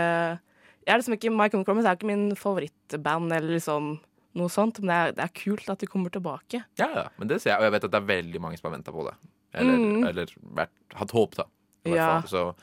Jeg 0.87 0.93
er 0.93 0.99
liksom 1.01 1.15
ikke 1.17 1.31
My 1.35 1.49
Comic 1.51 1.67
Romance 1.67 1.87
er 1.89 1.95
ikke 1.97 2.07
min 2.07 2.29
favorittband 2.35 3.31
eller 3.35 3.57
liksom 3.57 3.99
noe 4.37 4.47
sånt, 4.53 4.79
men 4.79 4.87
det 4.87 4.95
er, 4.95 5.11
det 5.17 5.23
er 5.25 5.33
kult 5.35 5.69
at 5.73 5.79
de 5.79 5.87
kommer 5.89 6.09
tilbake. 6.13 6.61
Ja, 6.79 6.87
ja, 6.93 7.07
men 7.17 7.27
det 7.27 7.41
ser 7.41 7.51
jeg, 7.51 7.59
og 7.59 7.63
jeg 7.67 7.73
vet 7.73 7.83
at 7.87 7.91
det 7.91 7.99
er 7.99 8.07
veldig 8.07 8.39
mange 8.43 8.57
som 8.59 8.69
har 8.69 8.77
venta 8.77 8.91
på 8.93 9.03
det. 9.07 9.15
Eller, 9.57 9.77
Mm. 9.77 10.07
eller 10.07 10.25
vært, 10.53 10.69
hatt 10.93 11.11
håp, 11.11 11.35
da. 11.35 11.43
Ja. 11.83 12.21
Så 12.21 12.53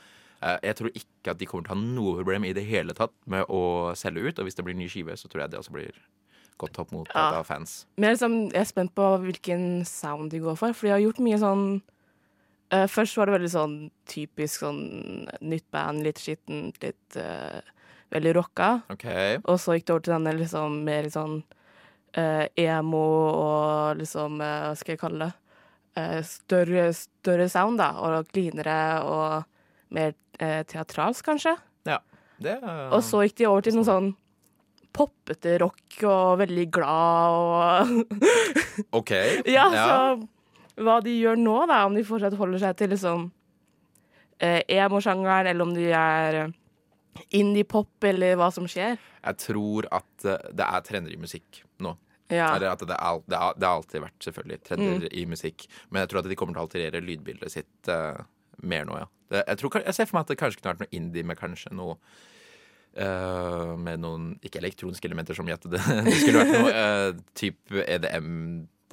eh, 0.41 0.57
jeg 0.63 0.75
tror 0.75 0.89
ikke 0.95 1.31
at 1.31 1.37
de 1.37 1.45
kommer 1.45 1.65
til 1.67 1.75
å 1.75 1.75
ha 1.75 1.81
noe 1.83 2.15
problem 2.23 2.45
i 2.45 2.53
det 2.53 2.63
hele 2.65 2.93
tatt 2.93 3.11
med 3.27 3.45
å 3.49 3.93
selge 3.93 4.23
ut. 4.29 4.39
Og 4.39 4.45
hvis 4.45 4.55
det 4.55 4.63
blir 4.65 4.75
ny 4.75 4.87
skive, 4.87 5.11
så 5.17 5.27
tror 5.27 5.41
jeg 5.43 5.51
det 5.51 5.59
også 5.59 5.71
blir 5.75 5.91
godt 6.57 6.73
tatt 6.77 6.91
mot 6.91 7.07
Ja. 7.13 7.31
av 7.39 7.45
fans. 7.45 7.85
Men 7.97 8.09
jeg 8.09 8.09
er, 8.09 8.15
liksom, 8.15 8.35
jeg 8.53 8.61
er 8.61 8.69
spent 8.69 8.95
på 8.95 9.07
hvilken 9.25 9.85
sound 9.85 10.31
de 10.31 10.39
går 10.39 10.55
for, 10.57 10.73
for 10.73 10.87
de 10.87 10.91
har 10.93 10.99
gjort 11.03 11.19
mye 11.19 11.37
sånn 11.41 11.81
uh, 12.73 12.87
Først 12.87 13.17
var 13.17 13.25
det 13.27 13.35
veldig 13.39 13.51
sånn 13.51 13.75
typisk 14.07 14.59
sånn 14.63 15.29
nytt 15.41 15.67
band, 15.71 16.03
litt 16.03 16.17
skittent, 16.19 16.79
litt 16.83 17.17
uh, 17.17 17.59
veldig 18.11 18.33
rocka. 18.35 18.81
Okay. 18.91 19.37
Og 19.45 19.59
så 19.59 19.75
gikk 19.75 19.85
det 19.85 19.93
over 19.95 20.05
til 20.07 20.13
denne 20.15 20.35
liksom 20.39 20.83
mer 20.87 21.09
sånn 21.09 21.43
uh, 22.17 22.45
emo 22.55 23.05
og 23.35 23.97
liksom 23.99 24.37
Hva 24.39 24.75
skal 24.75 24.95
jeg 24.95 24.99
kalle 25.03 25.25
det? 25.27 25.33
Større, 26.27 26.89
større 26.91 27.45
sound, 27.47 27.77
da. 27.79 27.93
Og 28.03 28.27
glinere 28.35 28.99
og 29.07 29.45
mer 29.95 30.11
teatralsk, 30.67 31.23
kanskje. 31.23 31.53
Det 32.43 32.51
er- 32.61 32.91
Og 32.91 32.99
så 33.01 33.23
gikk 33.23 33.35
de 33.37 33.45
over 33.47 33.61
til 33.61 33.75
noe 33.75 33.85
sånn 33.87 34.09
poppete 34.95 35.57
rock 35.61 35.97
og 36.07 36.37
veldig 36.41 36.65
glad 36.73 37.39
og 37.39 38.15
OK. 38.99 39.11
Ja, 39.51 39.65
så 39.71 40.81
hva 40.83 40.97
de 41.03 41.13
gjør 41.15 41.39
nå, 41.39 41.55
da, 41.71 41.83
om 41.87 41.95
de 41.95 42.03
fortsatt 42.07 42.35
holder 42.39 42.59
seg 42.63 42.77
til 42.79 42.91
liksom 42.91 43.29
eh, 44.43 44.61
emo-sjangeren, 44.75 45.47
eller 45.51 45.63
om 45.67 45.71
de 45.75 45.85
er 45.95 46.39
eh, 46.41 46.55
indie-pop, 47.39 47.93
eller 48.09 48.35
hva 48.39 48.49
som 48.51 48.67
skjer. 48.67 48.97
Jeg 48.99 49.39
tror 49.45 49.87
at 49.95 50.27
eh, 50.27 50.49
det 50.51 50.67
er 50.67 50.83
trender 50.87 51.15
i 51.15 51.19
musikk 51.21 51.61
nå. 51.83 51.95
Ja. 52.33 52.49
Det, 52.59 52.67
er, 52.67 53.21
det 53.29 53.37
har 53.37 53.69
alltid 53.69 54.01
vært 54.01 54.25
selvfølgelig 54.25 54.61
trender 54.65 55.05
Mm. 55.05 55.09
i 55.13 55.25
musikk. 55.29 55.67
Men 55.89 56.01
jeg 56.01 56.09
tror 56.09 56.23
at 56.23 56.29
de 56.31 56.35
kommer 56.39 56.55
til 56.57 56.63
å 56.63 56.65
alterere 56.65 57.03
lydbildet 57.05 57.53
sitt 57.53 57.89
uh, 57.93 58.17
mer 58.65 58.87
nå, 58.89 58.97
ja. 58.97 59.05
Det, 59.29 59.43
jeg, 59.45 59.59
tror, 59.61 59.75
jeg 59.85 59.93
ser 59.93 60.07
for 60.09 60.17
meg 60.17 60.25
at 60.25 60.31
det 60.33 60.37
kanskje 60.41 60.59
kunne 60.59 60.73
vært 60.73 60.83
noe 60.83 60.97
indie 60.97 61.25
med 61.25 61.37
kanskje 61.37 61.71
noe 61.77 61.95
eh, 62.95 63.71
Med 63.79 64.01
noen 64.03 64.27
ikke 64.45 64.61
elektroniske 64.61 65.09
elementer 65.09 65.37
som 65.37 65.49
gjettet 65.49 65.75
det, 65.75 65.81
det 66.07 66.15
skulle 66.19 66.43
vært 66.43 66.55
noe 66.55 66.75
uh, 66.75 67.23
type 67.37 67.85
EDM, 67.85 68.29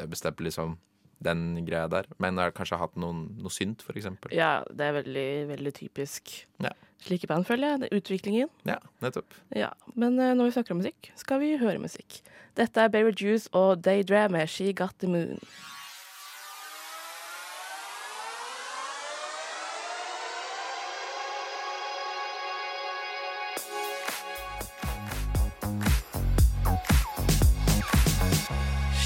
dubstep, 0.01 0.43
liksom. 0.49 0.79
den 1.23 1.65
greia 1.67 1.89
der. 1.91 2.09
Men 2.23 2.41
har 2.43 2.55
kanskje 2.57 2.81
hatt 2.81 2.97
noen, 2.99 3.29
noe 3.39 3.53
synt, 3.55 3.85
eksempel. 3.95 4.35
Ja, 4.35 4.63
det 4.71 4.89
er 4.89 4.97
veldig, 5.01 5.29
veldig 5.53 5.75
typisk. 5.79 6.35
Ja. 6.63 6.75
Slike 7.03 7.27
band, 7.31 7.47
føler 7.47 7.75
jeg. 7.75 7.93
Utviklingen. 7.99 8.51
Ja, 8.69 8.79
nettopp. 9.03 9.35
Ja, 9.59 9.73
Men 9.95 10.19
uh, 10.21 10.33
når 10.39 10.51
vi 10.51 10.57
snakker 10.59 10.77
om 10.77 10.83
musikk, 10.83 11.13
skal 11.19 11.43
vi 11.43 11.55
høre 11.63 11.83
musikk. 11.83 12.23
Dette 12.59 12.83
er 12.83 12.91
Berry 12.93 13.15
Juice 13.17 13.51
og 13.57 13.85
Daydream 13.85 14.35
med 14.37 14.51
She 14.51 14.73
Got 14.77 14.99
The 15.03 15.11
Moon. 15.11 15.39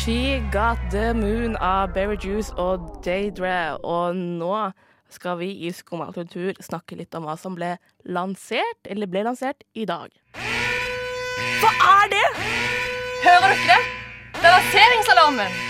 She 0.07 0.41
Got 0.53 0.79
The 0.93 1.13
Moon 1.15 1.57
av 1.57 1.89
Berry 1.93 2.15
Juice 2.23 2.53
og 2.63 3.03
Daydre. 3.03 3.75
Og 3.83 4.15
nå 4.15 4.53
skal 5.11 5.41
vi 5.41 5.49
i 5.67 5.73
Skumma 5.75 6.13
kultur 6.15 6.55
snakke 6.63 6.95
litt 7.01 7.17
om 7.19 7.27
hva 7.27 7.35
som 7.35 7.57
ble 7.59 7.73
lansert, 8.07 8.87
eller 8.87 9.11
ble 9.11 9.25
lansert, 9.27 9.67
i 9.75 9.83
dag. 9.83 10.15
Hva 11.59 11.73
er 11.89 12.15
det? 12.15 12.23
Hører 13.27 13.51
dere 13.51 13.67
det? 13.67 13.81
Det 14.39 14.47
er 14.47 14.55
lanseringsalarmen! 14.55 15.61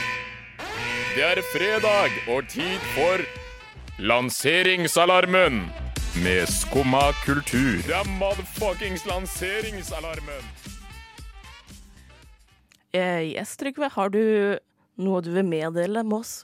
Det 1.17 1.27
er 1.33 1.45
fredag 1.55 2.21
og 2.29 2.53
tid 2.53 2.89
for 2.93 3.25
Lanseringsalarmen 3.97 5.63
med 6.21 6.45
Skumma 6.53 7.07
kultur. 7.25 7.81
Det 7.89 8.01
er 8.05 8.17
motherfuckings 8.21 9.09
lanseringsalarmen. 9.09 10.76
Eh, 12.95 13.33
yes, 13.35 13.57
Trygve, 13.57 13.89
har 13.93 14.13
du 14.15 14.21
noe 15.03 15.23
du 15.25 15.31
vil 15.35 15.45
meddele 15.45 16.03
med 16.07 16.21
oss, 16.21 16.35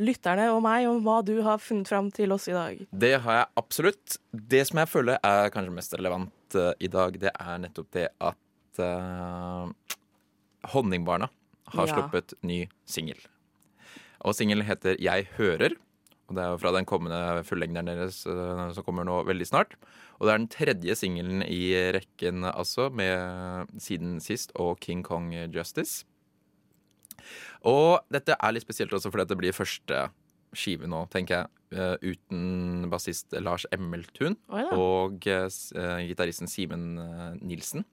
lytterne 0.00 0.46
og 0.54 0.62
meg, 0.64 0.86
om 0.88 1.02
hva 1.04 1.18
du 1.26 1.34
har 1.44 1.60
funnet 1.60 1.90
fram 1.90 2.08
til 2.14 2.32
oss 2.32 2.48
i 2.48 2.54
dag? 2.56 2.78
Det 2.92 3.12
har 3.20 3.40
jeg 3.40 3.50
absolutt. 3.60 4.16
Det 4.32 4.62
som 4.68 4.80
jeg 4.80 4.88
føler 4.88 5.18
er 5.26 5.50
kanskje 5.52 5.74
mest 5.76 5.96
relevant 5.98 6.56
uh, 6.56 6.70
i 6.80 6.88
dag, 6.88 7.18
det 7.20 7.34
er 7.34 7.60
nettopp 7.66 7.90
det 7.92 8.06
at 8.16 8.80
uh, 8.80 9.68
Honningbarna 10.72 11.28
har 11.74 11.86
Ja. 11.86 11.98
sluppet 11.98 12.32
ny 12.42 12.62
singel. 12.88 13.20
Og 14.24 14.34
singelen 14.36 14.64
heter 14.66 14.96
Jeg 15.00 15.28
hører. 15.36 15.76
Og 16.30 16.36
det 16.38 16.44
er 16.44 16.52
jo 16.52 16.60
fra 16.62 16.70
den 16.76 16.86
kommende 16.86 17.42
fullengderen 17.46 17.90
deres 17.90 18.22
eh, 18.30 18.62
som 18.76 18.86
kommer 18.86 19.06
nå 19.06 19.18
veldig 19.26 19.48
snart. 19.48 19.74
Og 20.20 20.28
det 20.28 20.32
er 20.32 20.38
den 20.38 20.52
tredje 20.52 20.94
singelen 21.00 21.42
i 21.42 21.74
rekken, 21.96 22.44
altså, 22.46 22.86
med 22.94 23.72
siden 23.82 24.20
sist 24.22 24.54
og 24.54 24.78
King 24.84 25.02
Kong 25.06 25.32
Justice. 25.50 26.04
Og 27.66 27.98
dette 28.14 28.36
er 28.38 28.54
litt 28.54 28.64
spesielt 28.64 28.94
også 28.96 29.10
fordi 29.12 29.26
det 29.28 29.38
blir 29.40 29.56
første 29.56 30.06
skive 30.56 30.88
nå, 30.90 31.04
tenker 31.12 31.42
jeg. 31.42 31.50
eh, 31.78 31.96
uten 32.14 32.86
bassist 32.90 33.34
Lars 33.38 33.66
Emmeltun 33.74 34.34
og 34.74 35.26
eh, 35.30 35.50
gitaristen 36.08 36.50
Simen 36.50 36.94
Nilsen. 37.42 37.84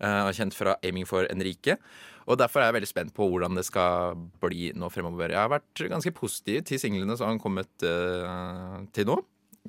Eh, 0.00 0.30
kjent 0.36 0.56
fra 0.56 0.76
Aiming 0.84 1.06
for 1.08 1.28
Enrique. 1.32 1.78
Og 2.26 2.38
derfor 2.40 2.60
er 2.60 2.68
jeg 2.68 2.76
veldig 2.80 2.90
spent 2.90 3.14
på 3.14 3.28
hvordan 3.30 3.56
det 3.56 3.64
skal 3.68 4.16
bli 4.42 4.72
nå 4.74 4.90
fremover. 4.90 5.30
Jeg 5.30 5.38
har 5.38 5.52
vært 5.52 5.84
ganske 5.92 6.12
positiv 6.16 6.64
til 6.66 6.80
singlene 6.82 7.16
som 7.16 7.30
har 7.30 7.38
kommet 7.38 7.70
uh, 7.86 8.82
til 8.96 9.06
nå. 9.06 9.20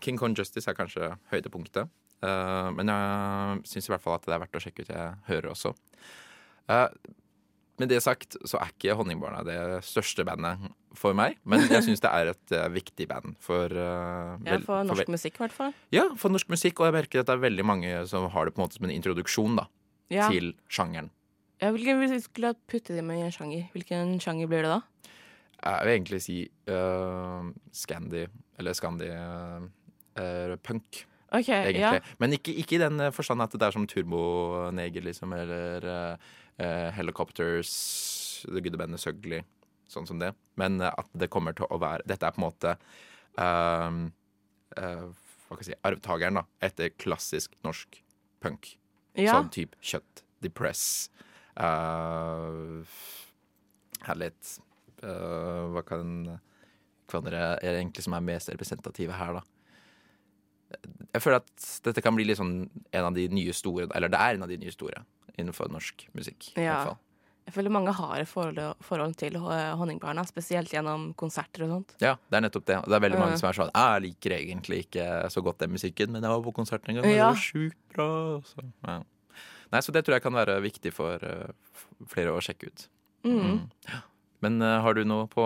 King 0.02 0.18
Kong 0.18 0.34
Justice 0.38 0.66
er 0.70 0.78
kanskje 0.78 1.12
høydepunktet. 1.30 1.92
Uh, 2.26 2.74
men 2.74 2.90
jeg 2.90 3.62
syns 3.70 3.88
i 3.88 3.94
hvert 3.94 4.02
fall 4.02 4.18
at 4.18 4.26
det 4.26 4.34
er 4.34 4.42
verdt 4.42 4.58
å 4.58 4.64
sjekke 4.64 4.88
ut. 4.88 4.90
Jeg 4.90 5.22
hører 5.30 5.54
også. 5.54 5.76
Med 7.78 7.92
det 7.94 8.02
sagt 8.02 8.40
så 8.42 8.58
er 8.58 8.74
ikke 8.74 8.96
Honningbarna 8.98 9.44
det 9.46 9.60
største 9.86 10.26
bandet 10.26 10.66
for 10.98 11.14
meg. 11.18 11.38
Men 11.46 11.68
jeg 11.70 11.86
syns 11.86 12.02
det 12.02 12.10
er 12.10 12.32
et 12.34 12.54
viktig 12.74 13.06
band 13.10 13.38
for, 13.44 13.70
eh, 13.70 14.50
Ja, 14.50 14.58
for 14.66 14.82
norsk 14.82 15.06
for 15.06 15.14
musikk, 15.14 15.38
i 15.38 15.46
hvert 15.46 15.54
fall. 15.54 15.74
ja, 15.94 16.08
for 16.18 16.34
norsk 16.34 16.50
musikk, 16.50 16.82
og 16.82 16.90
jeg 16.90 16.98
merker 16.98 17.22
at 17.22 17.30
det 17.30 17.38
er 17.38 17.46
veldig 17.46 17.66
mange 17.66 18.08
som 18.10 18.26
har 18.34 18.46
det 18.46 18.56
på 18.56 18.64
en 18.64 18.66
måte 18.66 18.82
som 18.82 18.90
en 18.90 18.96
introduksjon 18.98 19.62
da, 19.62 19.68
Ja. 20.14 20.30
til 20.32 20.54
sjangeren. 20.72 21.10
Ja, 21.62 21.72
hvilken 21.74 22.00
hvis 22.00 22.14
vi 22.14 22.22
skulle 22.22 22.54
putte 22.70 22.96
dem 22.96 23.10
i 23.12 23.22
en 23.26 23.34
sjanger, 23.34 23.66
hvilken 23.74 24.20
sjanger 24.22 24.50
blir 24.50 24.64
det 24.64 24.72
da? 24.76 24.82
Jeg 25.58 25.88
vil 25.88 25.94
egentlig 25.96 26.20
si 26.22 26.38
uh, 26.70 27.50
Scandi, 27.74 28.28
eller 28.62 28.78
Scandi 28.78 29.10
uh, 29.10 29.66
uh, 30.22 30.54
punk, 30.64 31.02
OK, 31.34 31.50
egentlig. 31.50 31.82
ja. 31.82 32.00
Men 32.22 32.38
ikke, 32.38 32.54
ikke 32.62 32.78
i 32.78 32.82
den 32.86 33.02
uh, 33.02 33.12
forstand 33.12 33.44
at 33.44 33.56
det 33.58 33.66
er 33.68 33.76
som 33.76 33.88
Turboneger, 33.90 35.04
liksom, 35.04 35.34
eller 35.34 35.88
uh, 35.90 36.30
uh, 36.62 36.90
Helicopters, 36.96 37.74
Det 38.48 38.62
gudde 38.64 38.78
bandet 38.80 39.02
Søgli, 39.02 39.42
sånn 39.90 40.08
som 40.08 40.22
det. 40.22 40.32
Men 40.62 40.80
uh, 40.80 40.94
at 40.94 41.10
det 41.18 41.32
kommer 41.34 41.58
til 41.58 41.68
å 41.74 41.82
være 41.82 42.06
Dette 42.08 42.30
er 42.30 42.36
på 42.36 42.40
en 42.40 42.46
måte 42.48 42.76
uh, 43.42 43.98
uh, 44.78 45.06
Hva 45.48 45.58
kan 45.58 45.64
jeg 45.66 45.72
si 45.72 45.80
Arvtakeren, 45.90 46.40
da, 46.40 46.46
etter 46.64 46.94
klassisk 47.02 47.58
norsk 47.66 48.00
punk. 48.46 48.78
Ja. 49.18 49.36
Sånn 49.36 49.52
type 49.54 49.78
kjøtt, 49.82 50.24
depress 50.46 51.10
uh, 51.60 52.86
Her 54.06 54.20
litt 54.20 54.52
uh, 55.02 55.68
Hva 55.74 55.84
kan 55.88 56.12
Hva 57.10 57.24
er 57.34 57.58
egentlig 57.74 58.06
som 58.06 58.16
er 58.18 58.26
mest 58.26 58.52
representative 58.54 59.18
her, 59.18 59.40
da? 59.40 59.44
Jeg 61.16 61.24
føler 61.24 61.40
at 61.40 61.68
dette 61.88 62.04
kan 62.04 62.16
bli 62.18 62.28
litt 62.28 62.40
sånn 62.40 62.68
en 62.68 63.08
av 63.08 63.16
de 63.16 63.28
nye 63.32 63.56
store 63.56 63.88
Eller 63.96 64.12
det 64.12 64.20
er 64.20 64.38
en 64.38 64.46
av 64.46 64.52
de 64.52 64.60
nye 64.62 64.74
store 64.74 65.06
innenfor 65.38 65.70
norsk 65.70 66.08
musikk. 66.18 66.52
i 66.58 66.66
hvert 66.66 66.90
fall. 66.90 66.98
Jeg 67.48 67.56
føler 67.56 67.72
mange 67.72 67.94
har 67.96 68.20
et 68.20 68.28
forhold, 68.28 68.60
forhold 68.84 69.14
til 69.20 69.38
eh, 69.40 69.70
Honningbarna, 69.80 70.26
spesielt 70.28 70.74
gjennom 70.74 71.10
konserter 71.20 71.64
og 71.64 71.72
sånt. 71.72 71.96
Ja, 72.04 72.18
det 72.28 72.40
er 72.40 72.44
nettopp 72.44 72.66
det. 72.68 72.82
Det 72.84 72.98
er 72.98 73.04
veldig 73.06 73.22
mange 73.22 73.40
som 73.40 73.48
er 73.50 73.56
sånn 73.56 73.72
Jeg 73.72 74.04
liker 74.04 74.36
egentlig 74.36 74.82
ikke 74.86 75.08
så 75.32 75.44
godt 75.46 75.64
den 75.64 75.72
musikken, 75.78 76.12
men 76.12 76.28
jeg 76.28 76.34
var 76.34 76.44
på 76.44 76.56
konsert 76.60 76.84
en 76.88 77.00
gang, 77.00 77.06
og 77.06 77.16
det 77.16 77.24
var 77.24 77.40
sjukt 77.40 77.80
bra. 77.96 78.10
Så, 78.52 78.68
ja. 78.84 79.00
Nei, 79.72 79.84
så 79.84 79.96
det 79.96 80.04
tror 80.04 80.18
jeg 80.18 80.28
kan 80.28 80.36
være 80.36 80.60
viktig 80.64 80.94
for 80.96 81.24
uh, 81.24 81.82
flere 82.12 82.36
å 82.36 82.44
sjekke 82.44 82.72
ut. 82.72 82.88
Mm. 83.28 83.40
Mm. 83.40 84.00
Men 84.46 84.62
har 84.84 84.96
du 84.96 85.02
noe 85.08 85.26
på 85.32 85.44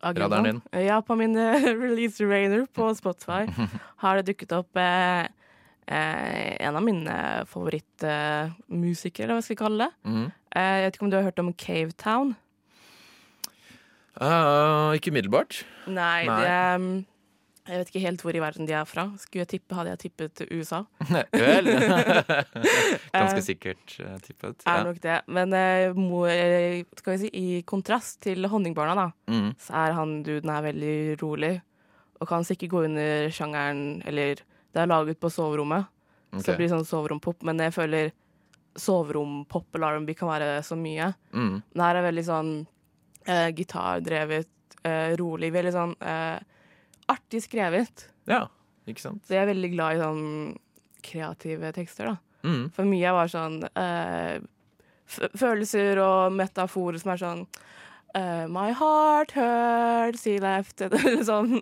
Radaren 0.00 0.44
din? 0.44 0.60
Ja, 0.70 1.02
på 1.02 1.14
min 1.14 1.36
eh, 1.36 1.62
release 1.82 2.24
rainer 2.24 2.66
på 2.72 2.94
Spotify 2.94 3.46
har 3.96 4.16
det 4.16 4.32
dukket 4.32 4.52
opp 4.54 4.76
eh, 4.78 5.24
eh, 5.24 5.26
en 5.88 6.76
av 6.76 6.82
mine 6.84 7.14
favorittmusikere, 7.48 9.24
eller 9.24 9.38
hva 9.38 9.42
skal 9.44 9.54
vi 9.56 9.60
kalle 9.62 9.86
det. 9.86 9.92
Mm. 10.04 10.26
Eh, 10.54 10.74
jeg 10.78 10.84
vet 10.88 10.96
ikke 10.98 11.06
om 11.06 11.10
du 11.12 11.16
har 11.16 11.28
hørt 11.30 11.38
om 11.42 11.52
Cavetown? 11.54 12.34
Uh, 14.18 14.90
ikke 14.98 15.12
umiddelbart. 15.12 15.60
Nei, 15.86 16.24
Nei. 16.26 16.38
det 16.42 16.54
um, 16.74 16.88
Jeg 17.68 17.78
vet 17.82 17.90
ikke 17.92 18.00
helt 18.02 18.22
hvor 18.24 18.34
i 18.34 18.40
verden 18.42 18.66
de 18.66 18.72
er 18.74 18.86
fra. 18.88 19.04
Skulle 19.20 19.44
jeg 19.44 19.50
tippe, 19.52 19.76
hadde 19.76 19.92
jeg 19.92 20.00
tippet 20.06 20.40
USA. 20.50 20.80
Vel 21.36 21.68
Ganske 23.14 23.42
sikkert 23.46 23.94
uh, 24.02 24.16
tippet. 24.24 24.64
Er 24.66 24.80
Ja. 24.80 24.84
nok 24.88 24.98
det. 25.04 25.18
Men 25.28 25.52
uh, 25.54 25.94
må, 25.94 26.24
eh, 26.32 26.82
skal 26.98 27.14
vi 27.14 27.18
si, 27.26 27.30
i 27.36 27.62
kontrast 27.68 28.22
til 28.26 28.48
Honningbarna, 28.50 28.94
da, 28.98 29.08
Mm. 29.28 29.52
så 29.60 29.74
er 29.84 29.92
han 30.00 30.22
duden 30.26 30.50
her 30.50 30.62
veldig 30.66 30.96
rolig. 31.22 31.54
Og 32.20 32.26
kan 32.26 32.42
sikkert 32.44 32.70
gå 32.72 32.80
under 32.88 33.28
sjangeren 33.30 34.02
Eller 34.04 34.40
det 34.74 34.82
er 34.82 34.90
laget 34.90 35.20
på 35.20 35.30
soverommet, 35.32 35.88
så 36.34 36.50
det 36.50 36.58
blir 36.58 36.70
sånn 36.70 36.86
soverompop. 36.86 37.42
Men 37.48 37.62
jeg 37.64 37.74
føler 37.76 38.10
soverompop 38.78 39.74
eller 39.74 39.98
R&B 39.98 40.14
kan 40.18 40.30
være 40.30 40.50
så 40.66 40.76
mye. 40.78 41.10
Mm. 41.32 41.56
Men 41.72 41.84
her 41.84 41.98
er 41.98 42.06
veldig 42.08 42.24
sånn 42.26 42.52
eh, 43.24 43.48
gitardrevet, 43.56 44.78
eh, 44.84 45.16
rolig. 45.20 45.50
Veldig 45.54 45.74
sånn 45.74 45.96
eh, 46.04 46.36
artig 47.10 47.42
skrevet. 47.46 48.08
Ja, 48.28 48.44
ikke 48.88 49.06
sant? 49.06 49.24
Så 49.26 49.36
jeg 49.36 49.44
er 49.46 49.52
veldig 49.52 49.72
glad 49.74 49.96
i 49.96 50.02
sånn 50.02 50.24
kreative 51.08 51.72
tekster, 51.76 52.12
da. 52.12 52.16
Mm. 52.46 52.68
For 52.74 52.86
mye 52.86 53.14
bare 53.16 53.32
sånn 53.32 53.58
eh, 53.66 54.38
følelser 55.08 55.98
og 56.02 56.36
metaforer 56.36 57.00
som 57.00 57.12
er 57.14 57.22
sånn 57.22 57.44
eh, 58.18 58.44
My 58.50 58.72
heart 58.76 59.32
hurts, 59.36 60.24
he 60.28 60.36
left 60.42 60.82
sånn. 61.30 61.58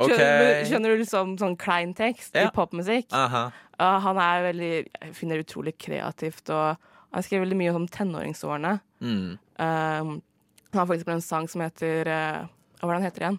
okay. 0.00 0.64
skjønner, 0.68 0.94
du 0.94 1.02
liksom 1.02 1.36
sånn 1.40 1.56
klein 1.60 1.94
tekst 1.96 2.36
Ja. 2.36 2.48
i 2.48 2.54
popmusikk? 2.54 3.10
Uh 3.12 3.32
-huh. 3.32 3.52
uh, 3.80 3.98
han 4.04 4.18
er 4.18 4.46
veldig 4.52 4.72
Jeg 4.86 5.14
finner 5.14 5.36
det 5.36 5.46
utrolig 5.46 5.76
kreativt, 5.78 6.48
og 6.50 6.76
han 7.12 7.22
skriver 7.22 7.46
veldig 7.46 7.56
mye 7.56 7.74
om 7.74 7.88
tenåringsårene. 7.88 8.78
Mm. 9.00 9.38
Um, 9.58 10.22
han 10.72 10.80
har 10.80 10.86
for 10.86 10.94
eksempel 10.94 11.14
en 11.14 11.22
sang 11.22 11.48
som 11.48 11.60
heter 11.60 12.08
uh, 12.08 12.46
Hvordan 12.80 13.02
heter 13.02 13.20
den 13.20 13.38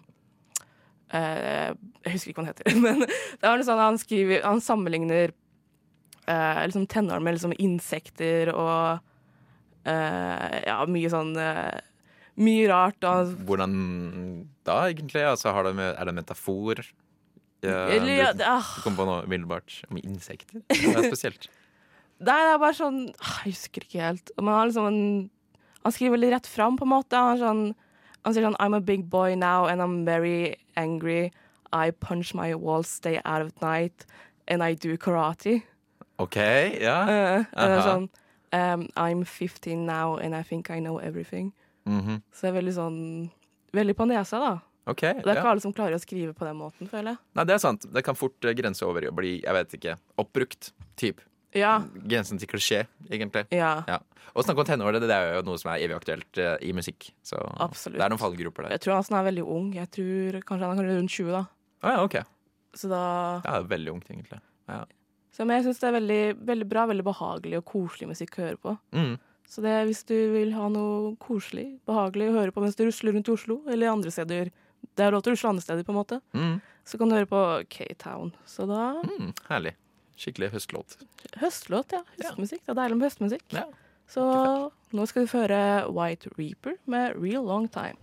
Eh, 1.10 1.74
jeg 2.04 2.12
husker 2.12 2.30
ikke 2.30 2.42
hva 2.42 2.46
den 2.46 2.54
heter. 2.54 2.80
Men 2.84 3.00
det 3.00 3.42
var 3.42 3.62
sånn 3.64 3.78
han 3.80 3.98
skriver 3.98 4.42
Han 4.44 4.60
sammenligner 4.60 5.32
uh, 6.28 6.64
liksom 6.66 6.86
tenårene 6.86 7.24
med 7.24 7.38
liksom 7.38 7.54
insekter 7.58 8.52
og 8.54 8.98
Uh, 9.88 10.58
Ja, 10.66 10.82
mye 10.90 11.08
sånn 11.08 11.30
eh, 11.40 11.78
Mye 12.38 12.68
rart. 12.70 13.02
Og, 13.04 13.34
Hvordan 13.48 13.74
da, 14.66 14.84
egentlig? 14.86 15.24
Altså, 15.26 15.52
har 15.54 15.66
det 15.66 15.74
med, 15.78 15.94
er 15.94 16.08
det 16.08 16.14
metafor? 16.14 16.82
Ja, 17.64 17.88
eller, 17.90 18.12
ja, 18.14 18.32
du, 18.32 18.38
det, 18.38 18.46
ah, 18.46 18.68
du 18.76 18.84
kom 18.84 18.94
på 18.94 19.06
noe 19.08 19.24
umiddelbart 19.26 19.80
om 19.90 19.98
insekter? 19.98 20.60
Det 20.70 20.92
er 20.94 21.08
spesielt. 21.10 21.48
Det 22.18 22.34
er 22.34 22.56
bare 22.58 22.74
sånn 22.74 22.96
ah, 23.22 23.34
Jeg 23.46 23.54
husker 23.54 23.84
ikke 23.86 24.00
helt. 24.02 24.30
Har 24.42 24.66
liksom 24.66 24.86
en, 24.88 25.02
han 25.84 25.94
skriver 25.94 26.16
veldig 26.16 26.30
rett 26.32 26.48
fram, 26.50 26.78
på 26.78 26.86
en 26.86 26.90
måte. 26.90 27.18
Han 27.18 27.38
sånn 27.38 27.60
Han 28.26 28.34
sier 28.34 28.46
sånn 28.46 28.58
I'm 28.58 28.74
a 28.74 28.80
big 28.82 29.06
boy 29.10 29.36
now 29.38 29.66
and 29.70 29.82
I'm 29.82 30.02
very 30.06 30.56
angry. 30.76 31.30
I 31.72 31.90
punch 31.90 32.34
my 32.34 32.54
walls, 32.54 32.88
stay 32.88 33.20
out 33.24 33.42
of 33.42 33.52
night, 33.62 34.06
and 34.48 34.64
I 34.64 34.74
do 34.74 34.96
karate. 34.96 35.62
OK, 36.18 36.38
ja. 36.82 36.98
Uh, 37.06 37.44
eller 37.54 37.78
Aha. 37.78 37.86
sånn 37.86 38.08
um, 38.52 38.88
I'm 38.96 39.24
15 39.24 39.86
now 39.86 40.16
and 40.16 40.34
I 40.34 40.42
think 40.42 40.70
I 40.70 40.80
know 40.80 40.98
everything. 40.98 41.52
Mhm. 41.88 42.22
Så 42.32 42.40
det 42.46 42.50
er 42.52 42.58
veldig 42.60 42.74
sånn 42.76 43.30
Veldig 43.72 43.94
på 43.98 44.06
nesa, 44.08 44.38
da. 44.40 44.52
OK. 44.88 45.00
Det 45.02 45.26
er 45.26 45.34
Ja. 45.34 45.34
ikke 45.42 45.50
alle 45.50 45.60
som 45.60 45.72
klarer 45.76 45.92
å 45.96 46.00
skrive 46.00 46.32
på 46.32 46.46
den 46.46 46.56
måten, 46.56 46.88
føler 46.88 47.10
jeg. 47.12 47.18
Nei, 47.36 47.44
det 47.44 47.54
er 47.54 47.58
sant. 47.60 47.84
Det 47.92 48.02
kan 48.02 48.14
fort 48.16 48.42
eh, 48.48 48.54
grense 48.56 48.80
over 48.86 49.04
i 49.04 49.08
å 49.10 49.14
bli, 49.14 49.42
jeg 49.42 49.52
vet 49.52 49.74
ikke, 49.76 49.98
oppbrukt. 50.16 50.70
Typ. 50.96 51.20
Ja. 51.54 51.80
Grensen 52.08 52.38
til 52.40 52.48
klisjé, 52.48 52.86
egentlig. 53.10 53.44
ja. 53.52 53.84
Ja. 53.86 53.98
Å 54.34 54.42
snakke 54.44 54.60
om 54.60 54.64
tenårene, 54.64 55.00
det 55.00 55.10
er 55.10 55.34
jo 55.36 55.42
noe 55.42 55.58
som 55.58 55.70
er 55.72 55.80
evig 55.84 55.96
aktuelt 56.00 56.38
eh, 56.38 56.56
i 56.62 56.72
musikk. 56.72 57.10
Så 57.24 57.36
Absolutt. 57.60 57.98
det 57.98 58.04
er 58.04 58.08
noen 58.10 58.20
fallgroper 58.20 58.62
der. 58.64 58.70
Jeg 58.76 58.80
tror 58.80 58.94
han 59.02 59.18
er 59.20 59.30
veldig 59.32 59.44
ung. 59.46 59.72
Jeg 59.74 59.90
tror 59.90 60.40
kanskje 60.48 60.68
han 60.68 60.78
er 60.78 60.88
rundt 60.96 61.10
20, 61.10 61.30
da. 61.32 61.46
Ah, 61.82 61.90
ja, 61.96 62.04
OK. 62.04 62.16
Så 62.74 62.88
da 62.88 63.40
Ja, 63.44 63.62
veldig 63.62 63.92
ungt, 63.92 64.08
egentlig. 64.08 64.40
Ja. 64.68 64.84
Så 65.32 65.46
men 65.46 65.62
jeg 65.62 65.66
syns 65.68 65.80
det 65.80 65.88
er 65.88 66.00
veldig, 66.00 66.44
veldig 66.46 66.68
bra, 66.68 66.86
veldig 66.86 67.04
behagelig 67.04 67.58
og 67.58 67.64
koselig 67.64 68.08
musikk 68.08 68.36
å 68.38 68.44
høre 68.48 68.56
på. 68.58 68.78
Mm. 68.92 69.18
Så 69.48 69.62
det, 69.64 69.74
hvis 69.88 70.02
du 70.04 70.14
vil 70.34 70.52
ha 70.52 70.68
noe 70.68 71.14
koselig, 71.22 71.78
behagelig 71.88 72.28
å 72.28 72.34
høre 72.36 72.52
på 72.52 72.60
mens 72.60 72.76
du 72.76 72.84
rusler 72.84 73.16
rundt 73.16 73.30
i 73.30 73.32
Oslo, 73.32 73.62
eller 73.68 73.88
andre 73.94 74.12
steder 74.12 74.50
Det 74.94 75.02
er 75.06 75.10
lov 75.14 75.22
til 75.24 75.32
å 75.32 75.34
rusle 75.34 75.48
andre 75.50 75.62
steder, 75.64 75.82
på 75.86 75.90
en 75.90 75.96
måte. 75.98 76.20
Mm. 76.34 76.60
Så 76.86 76.98
kan 77.00 77.10
du 77.10 77.16
høre 77.16 77.26
på 77.26 77.40
K-Town. 77.70 78.32
Så 78.46 78.66
da 78.68 79.02
Mm. 79.02 79.32
Herlig. 79.48 79.74
Skikkelig 80.18 80.50
høstlåt. 80.52 80.96
Høstlåt, 81.38 81.92
ja. 81.92 82.02
Høstmusikk. 82.18 82.62
Det 82.66 82.72
er 82.74 82.78
deilig 82.78 82.96
med 82.98 83.06
høstmusikk. 83.10 83.44
Ja. 83.54 83.64
Så 84.08 84.22
nå 84.92 85.06
skal 85.06 85.24
vi 85.26 85.30
føre 85.30 85.60
White 85.94 86.30
Reaper 86.38 86.74
med 86.86 87.14
Real 87.16 87.44
Long 87.44 87.68
Time. 87.68 87.98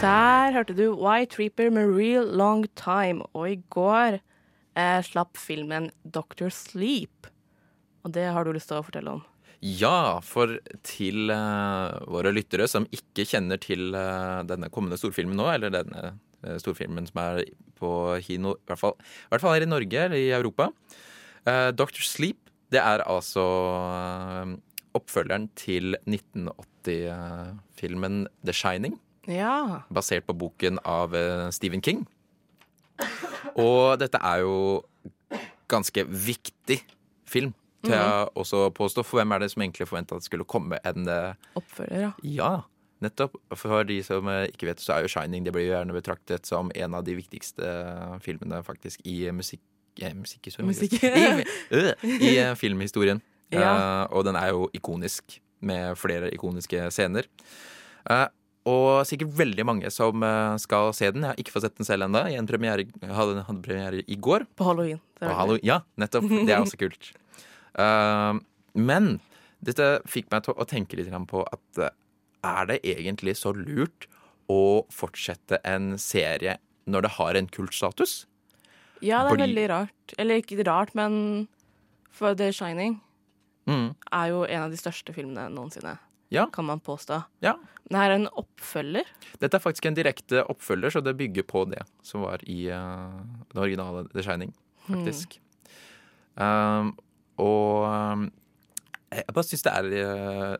Der 0.00 0.52
hørte 0.52 0.74
du 0.76 0.92
White 0.92 1.38
Reaper 1.38 1.70
med 1.70 1.96
Real 1.96 2.24
Long 2.36 2.66
Time. 2.76 3.22
Og 3.32 3.50
i 3.50 3.56
går 3.70 4.18
eh, 4.76 5.00
slapp 5.06 5.38
filmen 5.40 5.90
Doctor 6.04 6.52
Sleep. 6.54 7.30
Og 8.04 8.12
det 8.12 8.28
har 8.36 8.44
du 8.44 8.52
lyst 8.54 8.68
til 8.70 8.80
å 8.80 8.86
fortelle 8.86 9.10
om. 9.18 9.24
Ja, 9.64 10.20
for 10.20 10.58
til 10.84 11.30
eh, 11.32 11.94
våre 12.12 12.28
lyttere 12.36 12.66
som 12.68 12.84
ikke 12.92 13.24
kjenner 13.30 13.56
til 13.62 13.94
eh, 13.96 14.42
denne 14.44 14.68
kommende 14.72 14.98
storfilmen 15.00 15.36
nå, 15.40 15.46
eller 15.54 15.70
denne 15.72 16.02
eh, 16.44 16.58
storfilmen 16.60 17.06
som 17.08 17.20
er 17.22 17.40
på 17.78 17.90
kino, 18.26 18.50
i 18.58 18.64
hvert 18.68 18.82
fall, 18.82 18.94
i 19.00 19.30
hvert 19.32 19.44
fall 19.44 19.54
her 19.56 19.64
i 19.64 19.70
Norge 19.70 19.98
eller 20.04 20.18
i 20.20 20.36
Europa. 20.36 20.64
Uh, 21.44 21.70
Doctor 21.76 22.02
Sleep, 22.04 22.38
det 22.72 22.80
er 22.80 23.02
altså 23.04 23.44
oppfølgeren 24.96 25.48
til 25.58 25.96
1980-filmen 26.06 28.28
The 28.44 28.52
Shining. 28.56 29.00
Ja. 29.24 29.80
basert 29.88 30.26
på 30.28 30.34
boken 30.36 30.78
av 30.84 31.16
Stephen 31.56 31.82
King. 31.84 32.06
Og 33.54 33.98
dette 34.00 34.20
er 34.20 34.42
jo 34.44 34.82
ganske 35.70 36.04
viktig 36.08 36.78
film, 37.28 37.54
tør 37.84 37.96
jeg 37.96 38.28
også 38.40 38.68
påstå. 38.76 39.04
For 39.06 39.20
hvem 39.20 39.34
er 39.34 39.44
det 39.44 39.50
som 39.54 39.64
egentlig 39.64 39.88
forventa 39.88 40.16
at 40.16 40.24
det 40.24 40.28
skulle 40.28 40.46
komme 40.48 40.78
en 40.86 41.08
eh, 41.10 41.34
Oppfølger, 41.58 42.00
ja. 42.00 42.10
Ja, 42.22 42.52
nettopp. 43.04 43.36
For 43.56 43.86
de 43.88 44.00
som 44.06 44.28
eh, 44.32 44.46
ikke 44.52 44.68
vet, 44.70 44.80
så 44.80 44.96
er 44.96 45.04
jo 45.04 45.12
'Shining' 45.12 45.44
det 45.44 45.52
blir 45.52 45.68
jo 45.68 45.74
gjerne 45.74 45.96
betraktet 45.96 46.46
som 46.46 46.72
en 46.74 46.94
av 46.94 47.04
de 47.04 47.16
viktigste 47.16 47.64
eh, 47.64 48.18
filmene 48.24 48.62
faktisk 48.64 49.00
i 49.04 49.30
musikk... 49.30 49.62
Eh, 50.00 50.14
musikkhistorien. 50.14 50.68
Musikk. 50.68 50.98
I, 51.02 51.44
øh, 51.70 51.92
I 52.30 52.54
filmhistorien. 52.58 53.22
Ja. 53.52 54.04
Uh, 54.04 54.16
og 54.16 54.24
den 54.24 54.36
er 54.36 54.48
jo 54.50 54.70
ikonisk, 54.74 55.40
med 55.60 55.96
flere 55.96 56.34
ikoniske 56.34 56.90
scener. 56.90 57.28
Eh, 58.10 58.26
og 58.68 59.04
sikkert 59.08 59.34
veldig 59.36 59.66
mange 59.68 59.90
som 59.92 60.22
eh, 60.24 60.54
skal 60.62 60.92
se 60.96 61.10
den. 61.12 61.24
Jeg 61.26 61.32
har 61.34 61.42
ikke 61.42 61.54
fått 61.54 61.66
sett 61.66 61.76
den 61.80 61.88
selv 61.88 62.06
ennå. 62.06 62.22
Jeg 62.32 62.40
hadde, 62.40 63.44
hadde 63.48 63.62
premiere 63.64 64.02
i 64.08 64.16
går. 64.16 64.46
På 64.56 64.70
halloween. 64.70 65.00
Hallo, 65.20 65.58
ja, 65.64 65.82
nettopp. 66.00 66.28
Det 66.32 66.52
er 66.52 66.62
også 66.62 66.80
kult. 66.80 67.12
Uh, 67.76 68.40
men 68.90 69.18
dette 69.64 69.98
fikk 70.08 70.30
meg 70.32 70.44
til 70.46 70.56
å 70.56 70.66
tenke 70.68 70.98
litt 70.98 71.12
på 71.30 71.44
at 71.44 71.80
uh, 71.80 71.92
er 72.44 72.68
det 72.72 72.80
egentlig 72.84 73.36
så 73.40 73.54
lurt 73.56 74.08
å 74.52 74.84
fortsette 74.92 75.60
en 75.64 75.94
serie 76.00 76.58
når 76.84 77.06
det 77.06 77.14
har 77.16 77.38
en 77.40 77.48
kultstatus? 77.48 78.24
Ja, 79.00 79.22
det 79.24 79.26
er 79.26 79.30
Fordi- 79.34 79.46
veldig 79.48 79.66
rart. 79.72 80.16
Eller 80.20 80.40
ikke 80.40 80.64
rart, 80.68 80.94
men 80.94 81.48
for 82.14 82.36
The 82.36 82.52
Shining 82.52 83.00
Mm. 83.64 83.94
er 84.12 84.26
jo 84.28 84.42
en 84.44 84.62
av 84.66 84.70
de 84.70 84.76
største 84.76 85.14
filmene 85.16 85.48
noensinne, 85.48 85.94
Ja. 86.32 86.46
kan 86.52 86.64
man 86.64 86.80
påstå. 86.80 87.22
Ja. 87.44 87.54
Det 87.84 88.00
er 88.00 88.14
en 88.14 88.28
oppfølger. 88.32 89.08
Dette 89.40 89.58
er 89.58 89.62
faktisk 89.62 89.86
en 89.86 89.96
direkte 89.96 90.44
oppfølger, 90.50 90.94
så 90.94 91.02
det 91.04 91.16
bygger 91.18 91.44
på 91.46 91.66
det 91.70 91.82
som 92.02 92.24
var 92.24 92.42
i 92.48 92.64
uh, 92.72 93.20
det 93.52 93.60
originale 93.60 94.06
The 94.14 94.24
Shining, 94.24 94.54
faktisk. 94.88 95.36
Um, 96.34 96.94
og 97.38 97.84
um, 97.86 98.24
jeg 99.12 99.36
bare 99.36 99.46
syns 99.46 99.62
det 99.62 99.70
er 99.70 99.86
uh, 100.02 100.56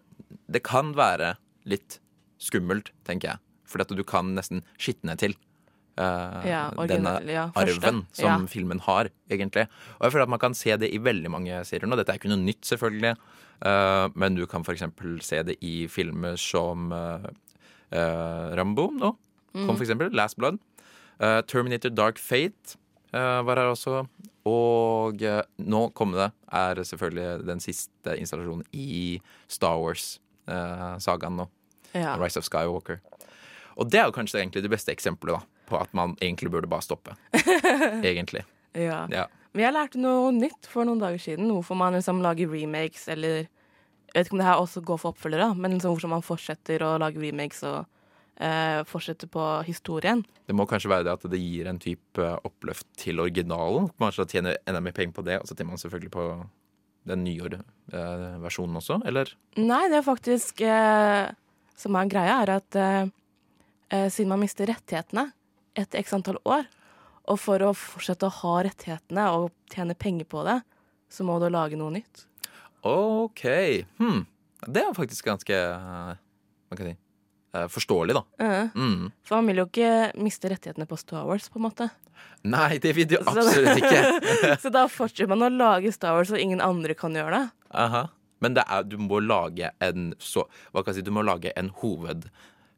Det 0.46 0.60
kan 0.62 0.92
være 0.94 1.32
litt 1.66 1.98
skummelt, 2.38 2.92
tenker 3.08 3.32
jeg. 3.34 3.42
For 3.66 3.82
at 3.82 3.90
du 3.90 4.04
kan 4.06 4.34
nesten 4.36 4.62
skitne 4.76 5.16
til 5.18 5.34
uh, 5.98 6.42
Ja, 6.46 6.62
denne 6.88 7.14
ja, 7.30 7.46
arven 7.54 8.04
som 8.12 8.44
Ja. 8.44 8.50
filmen 8.50 8.80
har, 8.80 9.10
egentlig. 9.30 9.68
Og 9.98 10.06
jeg 10.06 10.12
føler 10.14 10.26
at 10.26 10.32
man 10.34 10.42
kan 10.42 10.54
se 10.54 10.76
det 10.76 10.90
i 10.94 10.98
veldig 10.98 11.30
mange 11.30 11.64
serier 11.64 11.86
nå. 11.88 11.96
Dette 11.96 12.12
er 12.14 12.18
ikke 12.18 12.32
noe 12.32 12.42
nytt, 12.42 12.62
selvfølgelig. 12.66 13.16
Uh, 13.64 14.08
men 14.14 14.34
du 14.34 14.46
kan 14.50 14.64
f.eks. 14.66 14.82
se 15.22 15.42
det 15.42 15.56
i 15.62 15.86
filmer 15.88 16.36
som 16.36 16.92
uh, 16.92 17.28
Rambo 17.92 18.90
nå. 18.90 19.14
Mm. 19.54 19.66
Kom 19.68 19.76
eksempel. 19.80 20.10
Last 20.12 20.36
Blood. 20.36 20.58
Terminator 21.46 21.92
Dark 21.94 22.18
Fate 22.18 22.74
var 23.12 23.54
her 23.56 23.70
også. 23.70 24.00
Og 24.50 25.22
nå 25.62 25.82
kommende 25.94 26.32
er 26.50 26.80
selvfølgelig 26.82 27.46
den 27.46 27.62
siste 27.62 28.16
installasjonen 28.18 28.66
i 28.74 29.20
Star 29.46 29.78
Wars-sagaen 29.78 31.38
nå. 31.38 31.46
Rise 31.94 32.42
of 32.42 32.48
Skywalker. 32.48 32.98
Og 33.78 33.90
det 33.90 34.00
er 34.00 34.08
jo 34.10 34.14
kanskje 34.16 34.40
egentlig 34.42 34.64
det 34.66 34.72
beste 34.74 34.90
eksempelet 34.90 35.38
da, 35.38 35.53
på 35.68 35.78
at 35.80 35.92
man 35.96 36.16
egentlig 36.20 36.52
burde 36.54 36.70
bare 36.70 36.84
stoppe. 36.84 37.16
egentlig. 38.10 38.44
ja. 38.72 39.04
Ja. 39.10 39.28
Men 39.54 39.68
jeg 39.68 39.74
lærte 39.76 40.00
noe 40.02 40.32
nytt 40.34 40.66
for 40.66 40.82
noen 40.86 40.98
dager 40.98 41.20
siden. 41.22 41.52
Hvorfor 41.54 41.78
man 41.78 41.94
liksom 41.94 42.22
lager 42.24 42.50
remakes, 42.50 43.06
eller 43.08 43.44
Jeg 44.14 44.20
vet 44.20 44.28
ikke 44.28 44.34
om 44.36 44.40
det 44.42 44.46
her 44.46 44.60
også 44.62 44.80
går 44.86 44.98
for 45.02 45.10
oppfølgere, 45.10 45.54
men 45.58 45.72
liksom 45.74 45.90
hvorfor 45.90 46.10
man 46.12 46.22
fortsetter 46.22 46.82
å 46.86 46.92
lage 47.02 47.18
remakes 47.18 47.64
og 47.66 47.80
eh, 48.38 48.84
fortsetter 48.86 49.26
på 49.26 49.46
historien. 49.66 50.22
Det 50.46 50.54
må 50.54 50.68
kanskje 50.70 50.92
være 50.92 51.08
det 51.08 51.14
at 51.16 51.24
det 51.32 51.40
gir 51.42 51.66
en 51.66 51.80
type 51.82 52.22
uh, 52.22 52.36
oppløft 52.46 52.86
til 53.00 53.18
originalen. 53.24 53.88
Kanskje 53.98 54.28
tjener 54.36 54.60
enda 54.70 54.82
mer 54.84 54.94
penger 54.94 55.16
på 55.16 55.24
det, 55.26 55.40
og 55.40 55.50
så 55.50 55.56
tjener 55.56 55.72
man 55.72 55.82
selvfølgelig 55.82 56.12
på 56.14 56.28
den 57.10 57.24
nye 57.24 57.58
eh, 57.92 58.36
versjonen 58.42 58.78
også, 58.80 59.00
eller? 59.08 59.30
Nei, 59.60 59.82
det 59.92 60.00
er 60.00 60.06
faktisk 60.06 60.62
eh, 60.64 61.26
Som 61.76 61.98
er 61.98 62.10
greia, 62.10 62.38
er 62.44 62.52
at 62.54 62.78
eh, 62.80 63.10
eh, 63.90 64.06
siden 64.08 64.30
man 64.32 64.44
mister 64.44 64.70
rettighetene 64.70 65.28
etter 65.78 66.00
x 66.00 66.14
antall 66.16 66.38
år, 66.44 66.66
og 67.30 67.40
for 67.40 67.62
å 67.64 67.72
fortsette 67.76 68.28
å 68.28 68.36
ha 68.42 68.54
rettighetene 68.66 69.26
og 69.36 69.50
tjene 69.72 69.96
penger 69.96 70.28
på 70.28 70.44
det, 70.46 70.58
så 71.08 71.24
må 71.26 71.38
du 71.40 71.48
lage 71.52 71.78
noe 71.80 71.94
nytt. 71.94 72.26
OK. 72.84 73.44
Hmm. 74.00 74.24
Det 74.64 74.82
er 74.82 74.96
faktisk 74.96 75.26
ganske 75.28 75.56
uh, 75.56 76.14
Hva 76.68 76.76
kan 76.76 76.88
jeg 76.88 76.96
si 76.96 77.00
uh, 77.56 77.68
forståelig, 77.72 78.16
da. 78.16 78.24
Uh, 78.40 78.70
Mm. 78.74 79.12
For 79.24 79.38
han 79.38 79.46
vil 79.48 79.62
jo 79.62 79.68
ikke 79.68 79.92
miste 80.20 80.50
rettighetene 80.50 80.88
på 80.90 80.98
Star 81.00 81.24
Wars, 81.28 81.48
på 81.48 81.60
en 81.60 81.68
måte. 81.68 81.88
Nei, 82.44 82.78
det 82.82 82.94
vil 82.96 83.08
du 83.08 83.16
absolutt 83.20 83.80
ikke. 83.80 84.02
så 84.62 84.72
da 84.74 84.86
fortsetter 84.90 85.30
man 85.30 85.46
å 85.46 85.52
lage 85.52 85.92
Star 85.94 86.16
Wars, 86.18 86.32
og 86.34 86.40
ingen 86.40 86.62
andre 86.64 86.96
kan 86.98 87.16
gjøre 87.16 87.38
det. 87.38 87.46
Aha. 87.84 88.06
Men 88.44 88.56
det 88.58 88.66
er, 88.68 88.84
du 88.84 88.98
må 89.00 89.22
lage 89.24 89.70
en 89.80 90.10
så 90.20 90.42
Hva 90.74 90.82
kan 90.82 90.92
jeg 90.92 90.98
si, 90.98 91.06
du 91.06 91.14
må 91.14 91.22
lage 91.24 91.54
en 91.56 91.70
hoved 91.80 92.26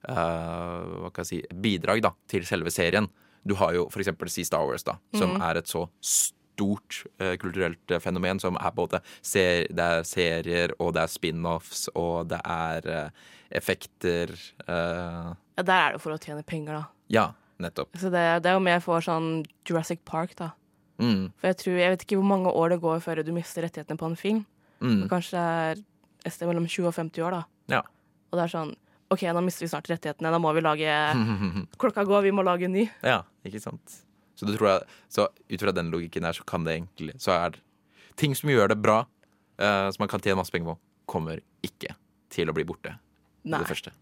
jeg 0.07 1.27
si 1.27 1.41
bidrag 1.51 2.03
da, 2.05 2.13
til 2.31 2.47
selve 2.47 2.71
serien. 2.71 3.09
Du 3.47 3.55
har 3.61 3.75
jo 3.77 3.87
eksempel 3.91 4.31
si 4.31 4.45
Star 4.47 4.67
Wars, 4.67 4.85
da, 4.87 4.97
som 5.15 5.37
er 5.43 5.61
et 5.61 5.71
så 5.71 5.85
stort 6.03 7.03
uh, 7.21 7.35
kulturelt 7.39 7.91
eh, 7.93 8.01
fenomen 8.01 8.41
som 8.41 8.57
er 8.57 8.73
både 8.75 9.01
ser, 9.21 9.67
det 9.71 9.87
er 9.99 10.07
serier, 10.09 10.73
og 10.81 10.95
det 10.97 11.03
er 11.05 11.13
spin-offs, 11.13 11.87
og 11.95 12.31
det 12.33 12.41
er 12.43 12.89
uh, 12.89 13.27
effekter 13.51 14.33
Ja, 14.67 15.63
Der 15.63 15.75
er 15.77 15.93
det 15.97 16.01
for 16.03 16.15
å 16.15 16.21
tjene 16.21 16.43
penger, 16.43 16.81
da. 16.81 16.85
Ja, 17.13 17.27
nettopp. 17.63 17.93
Så 18.01 18.11
det, 18.11 18.25
det 18.43 18.51
er 18.51 18.57
jo 18.57 18.65
mer 18.65 18.81
for 18.85 19.05
sånn 19.05 19.45
Jurassic 19.69 20.03
Park, 20.09 20.35
da. 20.41 20.51
Mm, 20.97 21.29
For 21.37 21.51
jeg 21.53 21.61
tror, 21.61 21.77
jeg 21.77 21.93
vet 21.93 22.07
ikke 22.07 22.19
hvor 22.19 22.31
mange 22.31 22.53
år 22.57 22.73
det 22.73 22.81
går 22.81 23.05
før 23.05 23.21
du 23.21 23.35
mister 23.37 23.67
rettighetene 23.67 24.01
på 24.01 24.09
en 24.09 24.17
film. 24.17 24.43
mm, 24.81 25.07
Kanskje 25.13 25.37
det 25.37 25.45
er 25.45 25.85
et 26.27 26.35
sted 26.35 26.49
mellom 26.49 26.67
20 26.67 26.89
og 26.89 26.97
50 26.97 27.29
år, 27.29 27.37
da. 27.37 27.77
ja. 27.77 27.83
Og 28.33 28.41
det 28.41 28.43
er 28.49 28.51
sånn 28.57 28.73
OK, 29.15 29.23
nå 29.33 29.43
mister 29.47 29.65
vi 29.65 29.69
snart 29.71 29.87
rettighetene, 29.91 30.31
da 30.35 30.39
må 30.43 30.51
vi 30.57 30.63
lage 30.65 30.91
Klokka 31.81 32.05
går, 32.09 32.23
vi 32.27 32.33
må 32.35 32.43
lage 32.47 32.67
en 32.67 32.73
ny. 32.75 32.87
Ja, 33.07 33.21
ikke 33.47 33.61
sant. 33.63 34.01
Så, 34.37 34.45
du 34.49 34.53
tror 34.57 34.69
jeg, 34.69 34.83
så 35.09 35.29
ut 35.49 35.63
fra 35.63 35.73
den 35.73 35.89
logikken 35.95 36.27
her, 36.27 36.35
så 36.37 36.45
kan 36.45 36.65
det 36.67 36.75
egentlig 36.77 37.15
Så 37.23 37.33
er 37.33 37.55
det 37.55 37.63
ting 38.21 38.35
som 38.37 38.51
gjør 38.51 38.69
det 38.73 38.79
bra, 38.83 39.03
uh, 39.61 39.89
som 39.93 40.03
man 40.03 40.09
kan 40.13 40.21
tjene 40.25 40.37
masse 40.41 40.53
penger 40.53 40.73
på, 40.75 40.79
kommer 41.09 41.41
ikke 41.65 41.95
til 42.33 42.49
å 42.51 42.55
bli 42.57 42.65
borte. 42.69 42.95
Nei, 43.47 43.61
Det 43.63 43.69
første. 43.71 43.93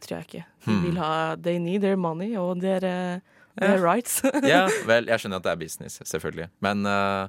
tror 0.00 0.14
jeg 0.16 0.26
ikke. 0.28 0.44
De 0.64 0.70
Hmm. 0.72 0.82
vil 0.86 0.96
ha 1.02 1.36
They 1.36 1.58
need 1.58 1.82
their 1.82 1.96
money 1.96 2.34
og 2.36 2.60
their, 2.62 2.82
eh, 2.84 3.20
their 3.60 3.78
rights. 3.82 4.22
Ja, 4.42 4.66
vel, 4.88 5.06
jeg 5.10 5.18
skjønner 5.20 5.36
at 5.36 5.42
det 5.44 5.52
er 5.52 5.56
business, 5.60 5.98
selvfølgelig. 6.08 6.48
Men, 6.64 6.86
eh, 6.86 7.28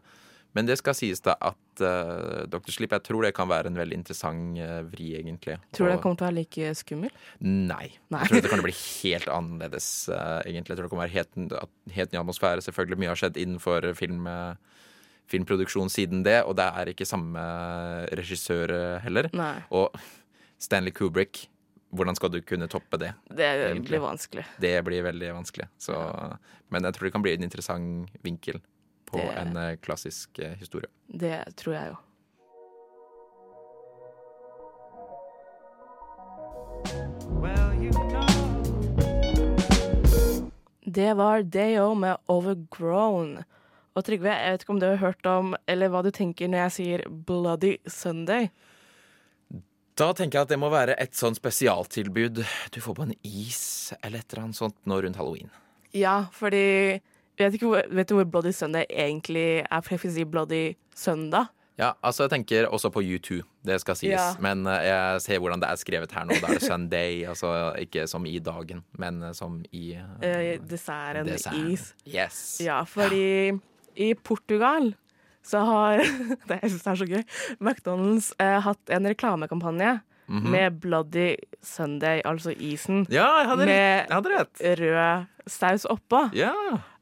men 0.57 0.65
det 0.65 0.79
skal 0.79 0.95
sies 0.97 1.21
da 1.21 1.35
at 1.45 1.83
uh, 1.85 2.45
Dr. 2.49 2.71
Sleep, 2.73 2.91
jeg 2.95 3.03
tror 3.05 3.21
det 3.27 3.33
kan 3.37 3.49
være 3.51 3.69
en 3.69 3.77
veldig 3.77 3.99
interessant 3.99 4.57
uh, 4.57 4.79
vri, 4.89 5.11
egentlig. 5.19 5.59
Tror 5.77 5.85
du 5.85 5.91
den 5.91 5.99
Og- 5.99 6.03
kommer 6.03 6.17
til 6.17 6.25
å 6.25 6.29
være 6.31 6.39
like 6.39 6.71
skummel? 6.79 7.11
Nei. 7.45 7.91
Nei. 8.09 8.23
Jeg 8.25 8.31
tror 8.31 8.41
det 8.47 8.53
kan 8.55 8.63
bli 8.65 8.73
helt 9.03 9.29
annerledes, 9.35 9.89
uh, 10.09 10.39
egentlig. 10.45 10.73
Jeg 10.73 10.79
tror 10.79 10.87
det 10.89 10.93
kommer 10.95 11.05
være 11.07 11.19
helt, 11.19 11.93
helt 11.99 12.11
ny 12.15 12.21
atmosfære. 12.23 12.65
Selvfølgelig 12.65 13.01
mye 13.03 13.11
har 13.13 13.21
skjedd 13.21 13.37
innenfor 13.43 13.89
film, 13.99 14.25
eh, 14.27 14.55
filmproduksjon 15.29 15.91
siden 15.93 16.23
det, 16.25 16.39
og 16.49 16.55
det 16.57 16.65
er 16.81 16.89
ikke 16.95 17.05
samme 17.07 17.43
regissør 18.17 18.73
eh, 18.73 18.97
heller. 19.05 19.29
Nei. 19.37 19.53
Og 19.77 19.93
Stanley 20.59 20.91
Kubrick, 20.97 21.45
hvordan 21.93 22.17
skal 22.17 22.33
du 22.33 22.41
kunne 22.45 22.67
toppe 22.69 22.97
det? 23.01 23.13
Det 23.29 23.45
Egentlig. 23.45 23.87
blir 23.93 24.03
vanskelig. 24.03 24.43
Det 24.61 24.73
blir 24.85 25.05
veldig 25.05 25.29
vanskelig. 25.37 25.69
Så, 25.81 25.95
men 26.73 26.85
jeg 26.85 26.93
tror 26.97 27.07
det 27.07 27.13
kan 27.15 27.23
bli 27.25 27.33
en 27.37 27.45
interessant 27.47 28.17
vinkel 28.25 28.59
på 29.11 29.17
Det- 29.17 29.37
en 29.41 29.57
eh, 29.57 29.75
klassisk 29.81 30.39
eh, 30.39 30.55
historie. 30.59 30.87
Det 31.07 31.55
tror 31.55 31.73
jeg 31.73 31.87
jo. 31.93 31.95
Det 40.85 41.13
var 41.13 41.43
Dayo 41.43 41.93
med 41.93 42.17
'Overgrown'. 42.27 43.43
Og 43.95 44.05
Trygve, 44.05 44.29
jeg 44.31 44.51
vet 44.53 44.61
ikke 44.63 44.73
om 44.73 44.79
du 44.79 44.85
har 44.87 44.95
hørt 45.01 45.25
om, 45.25 45.55
eller 45.67 45.89
hva 45.89 46.01
du 46.03 46.11
tenker 46.11 46.47
når 46.47 46.57
jeg 46.65 46.71
sier 46.71 47.03
'Bloody 47.09 47.77
Sunday'? 47.87 48.49
Da 49.95 50.13
tenker 50.13 50.39
jeg 50.39 50.41
at 50.47 50.49
det 50.49 50.59
må 50.59 50.69
være 50.71 50.95
et 50.97 51.11
sånn 51.13 51.35
spesialtilbud 51.35 52.45
du 52.71 52.79
får 52.81 52.95
på 52.95 53.03
en 53.03 53.13
is 53.23 53.93
eller 54.01 54.19
et 54.19 54.33
eller 54.33 54.43
annet 54.45 54.55
sånt 54.55 54.75
nå 54.85 55.01
rundt 55.03 55.17
halloween. 55.19 55.49
Ja, 55.93 56.27
fordi 56.31 57.01
vet, 57.45 57.53
ikke 57.59 57.67
hvor, 57.71 57.83
vet 57.95 58.09
du 58.09 58.15
hvor 58.15 58.23
Bloody 58.31 58.51
Sunday 58.51 58.85
egentlig 58.89 59.63
er? 59.69 59.81
For 59.81 59.93
jeg 59.95 59.99
vil 60.03 60.11
si 60.13 60.23
Bloody 60.25 60.75
Søndag. 60.95 61.45
Ja, 61.79 61.93
altså 62.03 62.25
jeg 62.25 62.31
tenker 62.33 62.65
også 62.67 62.89
på 62.91 62.99
U2, 62.99 63.37
det 63.63 63.77
skal 63.79 63.95
sies. 63.95 64.11
Ja. 64.11 64.33
Men 64.43 64.65
eh, 64.67 64.81
jeg 64.83 65.21
ser 65.23 65.39
hvordan 65.39 65.61
det 65.61 65.69
er 65.69 65.75
skrevet 65.79 66.11
her 66.11 66.25
nå. 66.27 66.35
Da 66.41 66.49
er 66.49 66.57
det 66.59 66.65
Sunday, 66.67 67.21
altså 67.31 67.53
ikke 67.79 68.03
som 68.11 68.25
i 68.27 68.37
dagen, 68.43 68.81
men 68.99 69.21
eh, 69.23 69.31
som 69.37 69.61
i 69.71 69.93
uh, 69.95 70.57
desserten 70.67 71.25
desserten. 71.29 71.69
is. 71.71 71.93
Yes. 72.05 72.41
Ja, 72.65 72.81
fordi 72.83 73.53
i 73.95 74.13
Portugal 74.13 74.91
så 75.41 75.61
har 75.65 76.03
det, 76.49 76.59
Jeg 76.65 76.71
syns 76.75 76.87
er 76.91 76.99
så 76.99 77.07
gøy. 77.07 77.23
McDonald's 77.63 78.33
eh, 78.43 78.59
hatt 78.67 78.89
en 78.91 79.07
reklamekampanje 79.13 80.01
Mhm. 80.29 80.51
med 80.53 80.75
Bloody 80.83 81.31
Sunday, 81.65 82.19
altså 82.23 82.51
isen, 82.53 83.07
Ja, 83.09 83.23
jeg 83.39 83.47
hadde, 83.49 83.65
Med- 83.65 84.27
rett. 84.29 84.59
rød 84.77 85.25
saus 85.49 85.85
oppå. 85.89 86.19
Ja. 86.37 86.51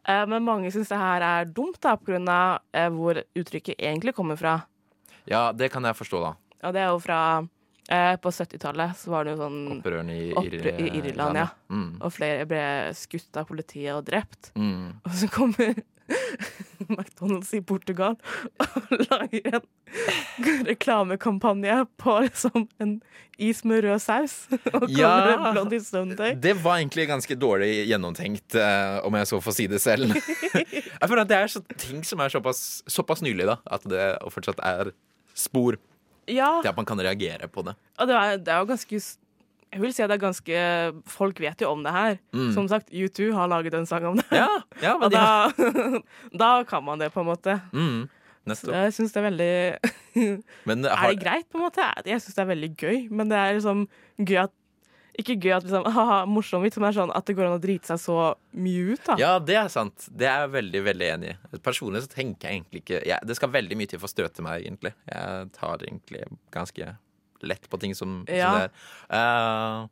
Eh, 0.08 0.24
men 0.32 0.46
mange 0.48 0.72
syns 0.72 0.92
det 0.92 1.00
her 1.02 1.26
er 1.26 1.52
dumt, 1.52 1.80
da, 1.84 1.98
av 1.98 2.60
eh, 2.72 2.90
hvor 2.94 3.20
uttrykket 3.36 3.76
egentlig 3.78 4.16
kommer 4.16 4.40
fra. 4.40 4.62
ja, 5.28 5.52
det 5.52 5.70
kan 5.74 5.84
jeg 5.84 5.98
forstå, 6.00 6.24
da. 6.24 6.34
Og 6.68 6.74
det 6.74 6.82
er 6.82 6.88
jo 6.90 7.00
fra 7.04 7.20
eh, 7.94 8.16
På 8.18 8.32
70-tallet 8.34 8.98
så 8.98 9.12
var 9.14 9.28
det 9.28 9.36
jo 9.36 9.44
sånn 9.44 9.58
Opprørene 9.76 10.16
i, 10.16 10.32
Opprør 10.34 10.80
i 10.82 10.88
Irland, 11.04 11.38
ja. 11.38 11.50
Mm. 11.70 12.00
Og 12.02 12.14
flere 12.16 12.48
ble 12.50 12.64
skutt 12.98 13.38
av 13.38 13.46
politiet 13.52 13.94
og 13.94 14.08
drept. 14.08 14.52
Mm. 14.58 14.98
Og 15.04 15.14
så 15.20 15.30
kommer 15.32 15.78
McDonald's 16.90 17.54
i 17.58 17.62
Portugal 17.62 18.16
og 18.64 18.92
lager 19.12 19.60
en 19.60 20.66
reklamekampanje 20.68 21.86
på 22.02 22.16
liksom 22.26 22.68
en 22.84 22.96
is 23.38 23.64
med 23.68 23.84
rød 23.86 24.00
saus. 24.02 24.36
Og 24.74 24.88
Ja. 24.90 25.10
kaller 25.10 25.32
det 25.32 25.52
Bloody 25.54 25.80
Sunday. 25.86 26.34
Det 26.42 26.56
var 26.64 26.80
egentlig 26.80 27.08
ganske 27.10 27.36
dårlig 27.38 27.70
gjennomtenkt, 27.90 28.56
eh, 28.58 28.98
om 29.06 29.14
jeg 29.20 29.28
så 29.30 29.40
får 29.44 29.54
si 29.60 29.68
det 29.70 29.82
selv. 29.84 30.14
jeg 30.56 31.06
føler 31.10 31.22
at 31.26 31.30
det 31.32 31.38
er 31.38 31.52
så, 31.54 31.62
ting 31.78 32.02
som 32.08 32.20
er 32.24 32.34
såpass, 32.34 32.82
såpass 32.90 33.22
nylig, 33.26 33.46
da, 33.50 33.60
at 33.70 33.86
det 33.86 34.08
fortsatt 34.34 34.60
er 34.66 34.92
spor 35.38 35.78
Ja, 36.28 36.58
til 36.64 36.72
at 36.74 36.76
man 36.80 36.86
kan 36.90 37.00
reagere 37.00 37.48
på 37.48 37.64
det. 37.64 37.76
og 38.00 38.08
det 38.10 38.16
er, 38.18 38.38
det 38.42 38.52
er 38.54 38.64
jo 38.64 38.72
ganske 38.74 39.00
s- 39.00 39.18
Jeg 39.74 39.82
vil 39.84 39.94
si 39.94 40.04
at 40.04 40.12
det 40.12 40.16
er 40.16 40.24
ganske 40.24 40.60
Folk 41.12 41.40
vet 41.44 41.62
jo 41.62 41.72
om 41.74 41.82
det 41.84 41.92
her. 41.92 42.20
Som 42.56 42.70
sagt, 42.72 42.92
U2 42.92 43.32
har 43.36 43.50
laget 43.52 43.76
en 43.76 43.88
sang 43.90 44.06
om 44.08 44.20
det. 44.20 44.28
Ja, 44.32 44.48
ja 44.84 44.94
men 45.00 45.10
Og 45.10 45.16
da, 45.16 45.26
da 46.44 46.52
kan 46.68 46.86
man 46.88 47.02
det, 47.04 47.12
på 47.14 47.24
en 47.24 47.32
måte. 47.32 47.60
mm, 47.74 48.06
jeg 48.48 48.94
syns 48.96 49.12
det 49.12 49.20
er 49.20 49.26
veldig 49.28 49.56
Men 50.70 50.86
Er 50.86 50.96
har, 50.96 51.12
det 51.12 51.20
greit, 51.20 51.50
på 51.52 51.60
en 51.60 51.66
måte? 51.66 51.84
Jeg 52.08 52.24
syns 52.24 52.38
det 52.38 52.46
er 52.46 52.54
veldig 52.54 52.70
gøy, 52.80 53.02
men 53.12 53.28
det 53.32 53.42
er 53.42 53.58
liksom 53.58 53.84
gøy 54.24 54.40
at 54.46 54.54
Ikke 55.20 55.36
gøy 55.36 55.52
at 55.58 55.66
liksom, 55.66 55.88
haha, 55.98 56.22
morsom 56.30 56.64
vits, 56.64 56.78
men 56.78 56.88
det 56.88 56.94
er 56.94 57.00
sånn 57.02 57.12
at 57.18 57.28
det 57.28 57.36
går 57.36 57.50
an 57.50 57.58
å 57.58 57.62
drite 57.62 57.90
seg 57.90 58.00
så 58.04 58.18
mye 58.54 58.94
ut, 58.94 59.04
da. 59.08 59.18
Ja, 59.20 59.34
det 59.42 59.58
er 59.58 59.72
sant. 59.74 60.08
Det 60.14 60.30
er 60.30 60.46
jeg 60.46 60.54
veldig 60.54 60.82
veldig 60.86 61.08
enig 61.16 61.34
i. 61.34 61.60
Personlig 61.66 62.04
så 62.06 62.12
tenker 62.14 62.48
jeg 62.48 62.62
egentlig 62.62 62.84
ikke 62.86 63.02
jeg, 63.02 63.20
Det 63.26 63.36
skal 63.40 63.52
veldig 63.56 63.80
mye 63.82 63.90
til 63.92 64.00
for 64.00 64.08
å 64.08 64.14
støte 64.14 64.46
meg, 64.46 64.64
egentlig. 64.64 64.94
Jeg 65.10 65.50
tar 65.58 65.84
egentlig 65.90 66.24
ganske 66.54 66.92
lett 67.44 67.70
på 67.70 67.80
ting 67.80 67.94
som, 67.96 68.24
Ja. 68.30 68.52
som 68.52 68.60
det 68.60 68.68
er. 68.68 68.72
Eh, 69.18 69.88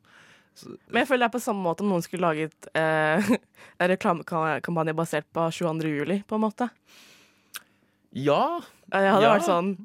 Men 0.88 1.02
jeg 1.02 1.08
føler 1.10 1.26
det 1.26 1.28
er 1.28 1.38
på 1.38 1.42
samme 1.44 1.62
måte 1.66 1.84
om 1.84 1.90
noen 1.92 2.02
skulle 2.02 2.24
laget 2.26 2.68
eh, 2.74 3.20
en 3.78 3.88
reklamekampanje 3.92 4.94
basert 4.96 5.26
på 5.36 5.50
22. 5.52 5.90
juli, 5.98 6.22
på 6.26 6.34
en 6.38 6.46
måte. 6.48 6.70
ja. 8.12 8.60
Jeg 8.92 9.10
hadde 9.10 9.22
Ja. 9.26 9.34
vært 9.34 9.48
sånn 9.48 9.76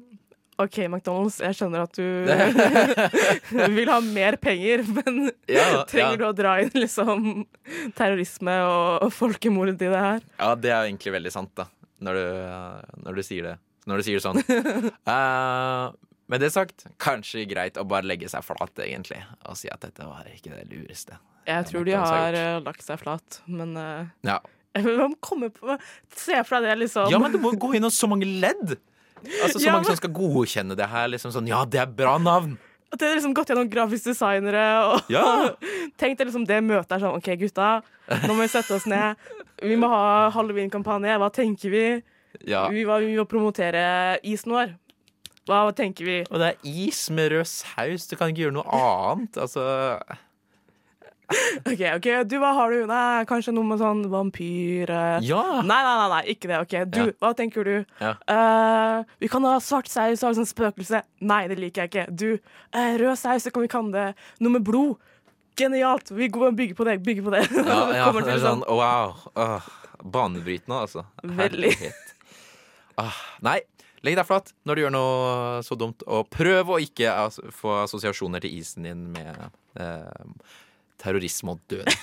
OK, 0.62 0.76
McDonald's, 0.86 1.40
jeg 1.42 1.56
skjønner 1.56 1.82
at 1.82 1.92
du 1.96 3.66
vil 3.74 3.88
ha 3.90 3.98
mer 4.04 4.36
penger, 4.36 4.84
men 4.86 5.30
Ja, 5.48 5.82
trenger 5.90 6.12
ja. 6.12 6.16
du 6.20 6.24
å 6.28 6.32
dra 6.36 6.52
inn 6.62 6.70
liksom 6.76 7.46
terrorisme 7.98 8.54
og, 8.62 9.02
og 9.08 9.12
folkemord 9.16 9.72
i 9.72 9.76
det 9.80 9.90
her? 9.90 10.20
Ja, 10.38 10.54
det 10.54 10.70
er 10.70 10.84
egentlig 10.86 11.12
veldig 11.16 11.32
sant, 11.34 11.50
da. 11.58 11.66
Når 12.02 12.14
du, 12.14 13.02
når 13.08 13.14
du 13.18 13.22
sier 13.26 13.42
det. 13.48 13.56
Når 13.90 13.96
du 13.96 14.02
sier 14.06 14.20
det 14.20 14.24
sånn. 14.24 14.42
Eh, 15.12 15.90
med 16.32 16.40
det 16.42 16.48
sagt, 16.54 16.86
kanskje 17.02 17.44
greit 17.50 17.76
å 17.80 17.84
bare 17.88 18.06
legge 18.08 18.28
seg 18.32 18.44
flat, 18.46 18.72
egentlig, 18.84 19.20
og 19.44 19.58
si 19.60 19.68
at 19.72 19.84
dette 19.84 20.06
var 20.08 20.26
ikke 20.32 20.54
det 20.54 20.64
lureste. 20.72 21.18
Jeg 21.48 21.66
tror 21.68 21.84
de 21.88 21.94
har 21.98 22.36
eh, 22.38 22.58
lagt 22.64 22.84
seg 22.86 23.00
flat, 23.02 23.40
men 23.50 23.76
uh, 23.76 24.06
Ja, 24.24 24.38
Man 25.02 25.16
kommer 25.20 25.50
på 25.52 25.74
Se 26.16 26.38
for 26.48 26.62
deg 26.62 26.70
det, 26.70 26.76
liksom. 26.86 27.10
ja 27.12 27.18
men 27.20 27.34
du 27.34 27.38
må 27.42 27.50
gå 27.60 27.74
inn 27.76 27.84
og 27.84 27.92
så 27.92 28.08
mange 28.08 28.24
ledd! 28.28 28.76
Altså 29.42 29.58
Så 29.60 29.66
Ja, 29.66 29.74
mange 29.74 29.84
men- 29.84 29.90
som 29.92 29.98
skal 30.00 30.12
godkjenne 30.16 30.76
det 30.78 30.86
her. 30.90 31.10
Liksom 31.12 31.34
sånn, 31.34 31.50
Ja, 31.50 31.64
det 31.68 31.82
er 31.82 31.90
bra 31.90 32.14
navn! 32.22 32.54
At 32.92 33.00
det 33.00 33.08
har 33.08 33.14
liksom 33.18 33.34
gått 33.36 33.48
gjennom 33.52 33.68
grafiske 33.72 34.12
designere 34.12 34.62
og 34.86 35.12
Ja. 35.12 35.24
tenkt 36.00 36.18
deg 36.22 36.28
liksom 36.30 36.46
det 36.48 36.58
møtet 36.64 36.96
er 36.96 37.04
sånn 37.04 37.16
OK, 37.18 37.30
gutta, 37.40 37.68
nå 38.26 38.32
må 38.36 38.42
vi 38.44 38.50
sette 38.52 38.74
oss 38.76 38.84
ned. 38.90 39.16
Vi 39.62 39.76
må 39.80 39.88
ha 39.88 40.28
halloweenkampanje. 40.34 41.14
Hva 41.22 41.30
tenker 41.32 41.72
vi? 41.72 41.84
Ja. 42.48 42.66
Vi, 42.72 42.82
vi 42.84 43.14
må 43.16 43.24
promotere 43.28 44.18
isen 44.28 44.52
vår. 44.52 44.74
Hva 45.50 45.62
tenker 45.74 46.06
vi? 46.06 46.18
Og 46.30 46.38
det 46.38 46.52
er 46.52 46.74
is 46.86 47.06
med 47.10 47.32
rød 47.32 47.48
saus. 47.50 48.06
Du 48.10 48.14
kan 48.18 48.30
ikke 48.30 48.46
gjøre 48.46 48.58
noe 48.60 48.82
annet. 48.82 49.40
Altså 49.42 49.64
OK, 51.70 51.80
ok, 51.96 52.06
du, 52.28 52.36
hva 52.42 52.52
har 52.56 52.72
du? 52.72 52.82
Nei, 52.88 53.24
kanskje 53.28 53.54
noe 53.56 53.66
med 53.66 53.80
sånn 53.80 54.02
vampyr. 54.12 54.90
Ja! 55.24 55.42
Nei, 55.64 55.78
nei, 55.86 55.94
nei, 55.96 56.08
nei, 56.12 56.22
ikke 56.34 56.50
det. 56.50 56.58
OK, 56.64 56.74
du, 56.92 57.00
Ja. 57.00 57.14
hva 57.22 57.32
tenker 57.38 57.68
du? 57.68 57.74
Ja. 58.02 58.12
Uh, 58.28 59.14
vi 59.22 59.30
kan 59.32 59.46
ha 59.48 59.54
svart 59.64 59.88
saus 59.90 60.24
og 60.26 60.36
sånn 60.38 60.48
spøkelse. 60.48 61.02
Nei, 61.24 61.42
det 61.50 61.58
liker 61.60 61.86
jeg 61.86 61.92
ikke. 61.92 62.06
Du, 62.10 62.28
uh, 62.76 62.92
rød 63.00 63.16
saus, 63.20 63.46
det 63.46 63.54
kan 63.54 63.64
vi 63.64 63.72
kalle 63.72 63.92
det 63.94 64.44
noe 64.44 64.58
med 64.58 64.66
blod. 64.66 64.98
Genialt! 65.58 66.12
Vi 66.12 66.28
bygger 66.32 66.76
på 66.76 66.88
det. 66.88 66.98
Bygger 67.04 67.28
på 67.28 67.34
det. 67.34 67.44
Ja, 67.56 67.80
ja 68.02 68.10
det 68.16 68.36
er 68.36 68.44
sånn 68.44 68.64
wow. 68.68 69.16
Uh, 69.36 69.72
banebrytende, 70.02 70.84
altså. 70.84 71.06
Veldig. 71.22 71.72
Ah, 73.00 73.16
nei, 73.44 73.62
legg 74.02 74.16
deg 74.18 74.26
flat 74.28 74.52
når 74.66 74.74
du 74.78 74.82
gjør 74.84 74.94
noe 74.94 75.60
så 75.66 75.76
dumt, 75.78 76.02
og 76.10 76.28
prøv 76.32 76.72
å 76.74 76.80
ikke 76.82 77.12
as 77.12 77.38
få 77.54 77.76
assosiasjoner 77.84 78.42
til 78.44 78.56
isen 78.58 78.88
din 78.88 79.04
med 79.14 79.44
eh, 79.78 80.26
terrorisme 81.02 81.56
og 81.56 81.62
død. 81.72 81.88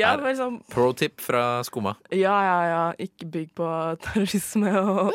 Ja, 0.00 0.14
Er- 0.14 0.22
liksom, 0.24 0.62
Pro 0.72 0.94
tip 0.96 1.20
fra 1.20 1.60
Skumma. 1.68 1.90
ja, 2.08 2.32
ja, 2.40 2.60
ja. 2.70 2.84
Ikke 3.04 3.26
bygg 3.28 3.50
på 3.58 3.66
terrorisme 4.00 4.70
og 4.80 5.12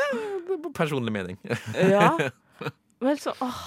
Personlig 0.77 1.09
mening. 1.15 1.39
Ja. 1.89 2.11
Men 3.01 3.17
så 3.17 3.33
åh, 3.41 3.63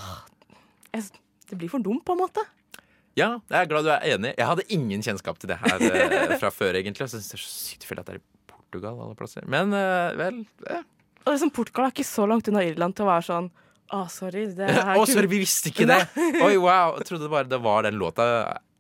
jeg, 0.95 1.09
Det 1.51 1.59
blir 1.59 1.73
for 1.73 1.83
dumt, 1.83 2.05
på 2.07 2.15
en 2.15 2.21
måte. 2.23 2.45
Ja, 3.19 3.33
jeg 3.51 3.65
er 3.65 3.67
glad 3.73 3.83
du 3.83 3.91
er 3.97 4.07
enig. 4.15 4.31
Jeg 4.39 4.47
hadde 4.47 4.69
ingen 4.79 5.03
kjennskap 5.03 5.43
til 5.43 5.51
det 5.51 5.59
her 5.59 5.83
eh, 5.91 6.37
fra 6.45 6.53
før, 6.55 6.79
egentlig. 6.79 7.03
Jeg 7.09 7.17
synes 7.17 7.33
det 7.33 7.41
er 7.41 7.43
så 7.43 7.51
sykt 7.67 7.83
tilfeldig 7.89 8.05
at 8.07 8.13
det 8.13 8.15
er 8.15 8.23
i 8.23 8.55
Portugal 8.55 9.03
alle 9.09 9.19
plasser. 9.19 9.51
Men 9.51 9.75
eh, 9.75 10.15
vel 10.23 10.41
eh. 10.71 10.87
Og 11.25 11.33
liksom, 11.33 11.51
Portugal 11.57 11.87
er 11.89 11.95
ikke 11.95 12.07
så 12.07 12.27
langt 12.29 12.49
unna 12.51 12.65
Irland 12.67 12.97
til 12.97 13.07
å 13.07 13.11
være 13.13 13.25
sånn 13.29 13.47
Å, 13.95 14.03
sorry. 14.11 14.47
Det 14.57 14.65
er 14.67 14.97
oh, 14.97 15.05
sorry, 15.07 15.29
vi 15.31 15.39
visste 15.43 15.71
ikke 15.71 15.87
det! 15.89 15.99
Oi, 16.47 16.55
wow. 16.61 16.97
Jeg 16.99 17.09
trodde 17.11 17.29
bare 17.33 17.47
det 17.49 17.59
var 17.63 17.85
den 17.87 17.99
låta. 18.01 18.25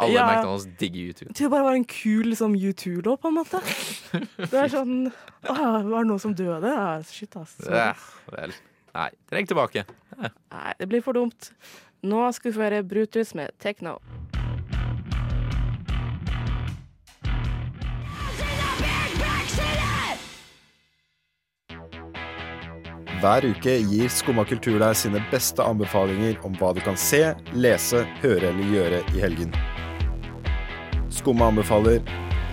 Alle 0.00 0.16
Ja. 0.16 0.24
McDonald's 0.26 0.64
digger 0.80 1.10
YouTube. 1.12 1.28
Jeg 1.28 1.36
trodde 1.36 1.48
det 1.50 1.52
bare 1.54 1.66
var 1.68 1.78
en 1.78 1.84
kul 1.92 2.30
liksom, 2.32 2.56
U2-låt, 2.56 3.20
på 3.22 3.30
en 3.30 3.36
måte. 3.36 3.60
Det 4.50 4.62
er 4.64 4.72
sånn 4.72 4.94
Å, 5.06 5.54
var 5.54 6.00
det 6.00 6.06
noen 6.08 6.22
som 6.24 6.34
døde? 6.34 6.72
Shit, 7.12 7.36
ass. 7.38 7.54
Ja, 7.68 7.92
vel. 8.32 8.56
Nei, 8.94 9.08
trekk 9.30 9.52
tilbake. 9.52 9.84
Nei, 10.24 10.70
det 10.80 10.88
blir 10.90 11.04
for 11.04 11.16
dumt. 11.16 11.52
Nå 12.04 12.26
skal 12.36 12.50
vi 12.50 12.56
få 12.58 12.66
høre 12.66 12.82
Brutus 12.86 13.34
med 13.38 13.52
Techno. 13.62 13.98
Hver 23.24 23.46
uke 23.48 23.78
gir 23.88 24.10
Skumma 24.12 24.42
kultur 24.44 24.74
deg 24.82 24.96
sine 25.00 25.20
beste 25.30 25.64
anbefalinger 25.64 26.34
om 26.44 26.52
hva 26.60 26.74
du 26.76 26.82
kan 26.84 26.98
se, 27.00 27.22
lese, 27.56 28.02
høre 28.20 28.50
eller 28.50 28.74
gjøre 28.74 28.98
i 29.16 29.22
helgen. 29.22 29.54
Skumma 31.08 31.48
anbefaler 31.48 32.04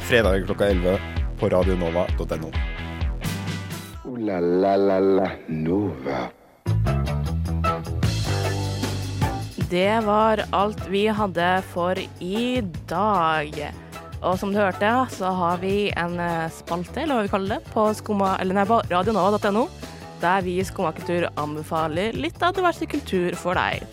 fredag 0.08 0.46
klokka 0.46 0.70
11 0.72 0.96
på 1.42 1.50
radionova.no. 1.52 2.54
Ooh 4.06 4.16
la 4.16 4.40
la 4.40 4.78
la 4.80 5.02
la 5.04 5.28
Nova. 5.52 6.24
Det 9.76 10.00
var 10.08 10.46
alt 10.56 10.88
vi 10.88 11.04
hadde 11.20 11.52
for 11.76 12.00
i 12.24 12.64
dag. 12.88 13.64
Og 14.24 14.40
som 14.40 14.56
du 14.56 14.64
hørte, 14.64 14.96
så 15.20 15.36
har 15.36 15.60
vi 15.60 15.90
en 16.00 16.16
eh, 16.16 16.52
spalte, 16.64 17.02
eller 17.04 17.18
hva 17.18 17.24
vi 17.28 17.36
kaller 17.36 17.58
det, 17.58 17.72
på, 17.76 17.90
skoma, 17.98 18.38
eller 18.40 18.56
nei, 18.56 18.70
på 18.70 18.80
radionova.no, 18.88 19.68
der 20.22 20.42
vi 20.46 20.60
i 20.60 20.64
Skummakultur 20.68 21.28
anbefaler 21.42 22.14
litt 22.18 22.42
av 22.44 22.54
diverse 22.58 22.86
kultur 22.90 23.36
for 23.40 23.58
deg. 23.60 23.84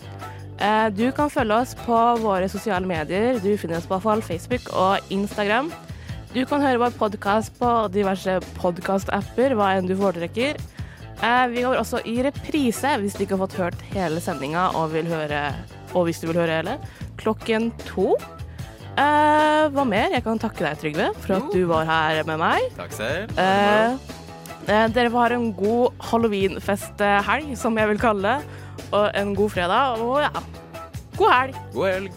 Eh, 0.59 0.89
Du 0.89 1.11
kan 1.15 1.29
følge 1.29 1.55
oss 1.61 1.75
på 1.85 1.99
våre 2.23 2.49
sosiale 2.49 2.85
medier. 2.87 3.39
Du 3.39 3.55
finner 3.57 3.77
oss 3.77 3.87
på 3.89 3.99
Facebook 3.99 4.69
og 4.73 4.99
Instagram. 5.09 5.71
Du 6.33 6.45
kan 6.45 6.61
høre 6.61 6.77
vår 6.77 6.91
podkast 6.99 7.55
på 7.57 7.69
diverse 7.91 8.39
podkast-apper, 8.61 9.55
hva 9.57 9.71
enn 9.77 9.87
du 9.87 9.95
foretrekker. 9.95 10.59
Eh, 11.23 11.47
Vi 11.47 11.61
går 11.63 11.75
også 11.79 12.01
i 12.05 12.21
reprise 12.23 12.97
hvis 13.01 13.15
du 13.17 13.23
ikke 13.25 13.37
har 13.37 13.47
fått 13.47 13.57
hørt 13.59 13.81
hele 13.93 14.19
sendinga 14.21 14.69
og, 14.75 14.91
vil 14.93 15.05
høre, 15.07 15.53
og 15.95 16.05
hvis 16.05 16.19
du 16.21 16.27
vil 16.27 16.37
høre 16.43 16.61
hele, 16.61 16.77
klokken 17.17 17.71
to. 17.87 18.15
Eh, 18.99 19.69
hva 19.71 19.85
mer? 19.87 20.09
Jeg 20.11 20.23
kan 20.25 20.39
takke 20.39 20.59
deg, 20.65 20.77
Trygve, 20.81 21.09
for 21.23 21.37
at 21.37 21.51
du 21.53 21.65
var 21.69 21.85
her 21.87 22.23
med 22.27 22.37
meg. 22.41 22.61
Takk 22.77 22.91
selv. 22.91 23.31
Eh, 23.39 23.95
dere 24.69 25.09
får 25.09 25.19
ha 25.19 25.35
en 25.35 25.53
god 25.57 26.07
halloweenfesthelg, 26.11 27.53
som 27.57 27.77
jeg 27.77 27.89
vil 27.89 27.99
kalle 28.01 28.21
det. 28.21 28.65
Og 28.91 29.11
en 29.17 29.35
god 29.35 29.49
fredag, 29.49 30.01
og 30.01 30.21
ja 30.21 30.29
God 31.17 31.31
helg. 31.33 31.55
God 31.73 31.87
helg. 31.91 32.11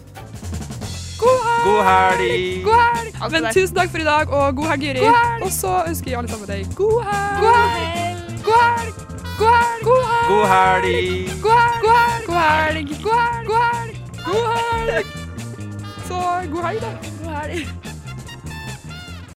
God 1.19 1.39
helg. 1.45 1.63
God 1.65 1.83
helg. 1.87 2.63
God 2.63 2.79
helg. 2.79 3.31
Men 3.31 3.49
tusen 3.53 3.75
takk 3.75 3.89
for 3.91 4.03
i 4.03 4.07
dag, 4.07 4.29
og 4.29 4.55
god 4.55 4.65
helg, 4.71 4.83
Juri. 4.83 4.99
Og 5.43 5.51
så 5.51 5.73
ønsker 5.87 6.11
jeg 6.11 6.19
alle 6.19 6.29
sammen 6.29 6.47
deg 6.47 6.75
god 6.75 7.03
helg. 7.09 7.41
God 7.43 7.57
helg. 7.73 8.17
God 8.45 8.61
helg. 8.63 8.93
God 9.83 10.45
helg. 10.53 10.83
God 11.43 11.57
helg. 11.57 11.77
God 12.27 12.39
helg. 12.39 12.87
God 13.03 13.19
helg. 13.21 13.97
God 14.25 14.45
helg. 14.55 15.05
Så 16.07 16.19
god 16.51 16.63
helg, 16.69 16.81
da. 16.81 16.91
God 17.23 17.35
helg. 17.41 17.82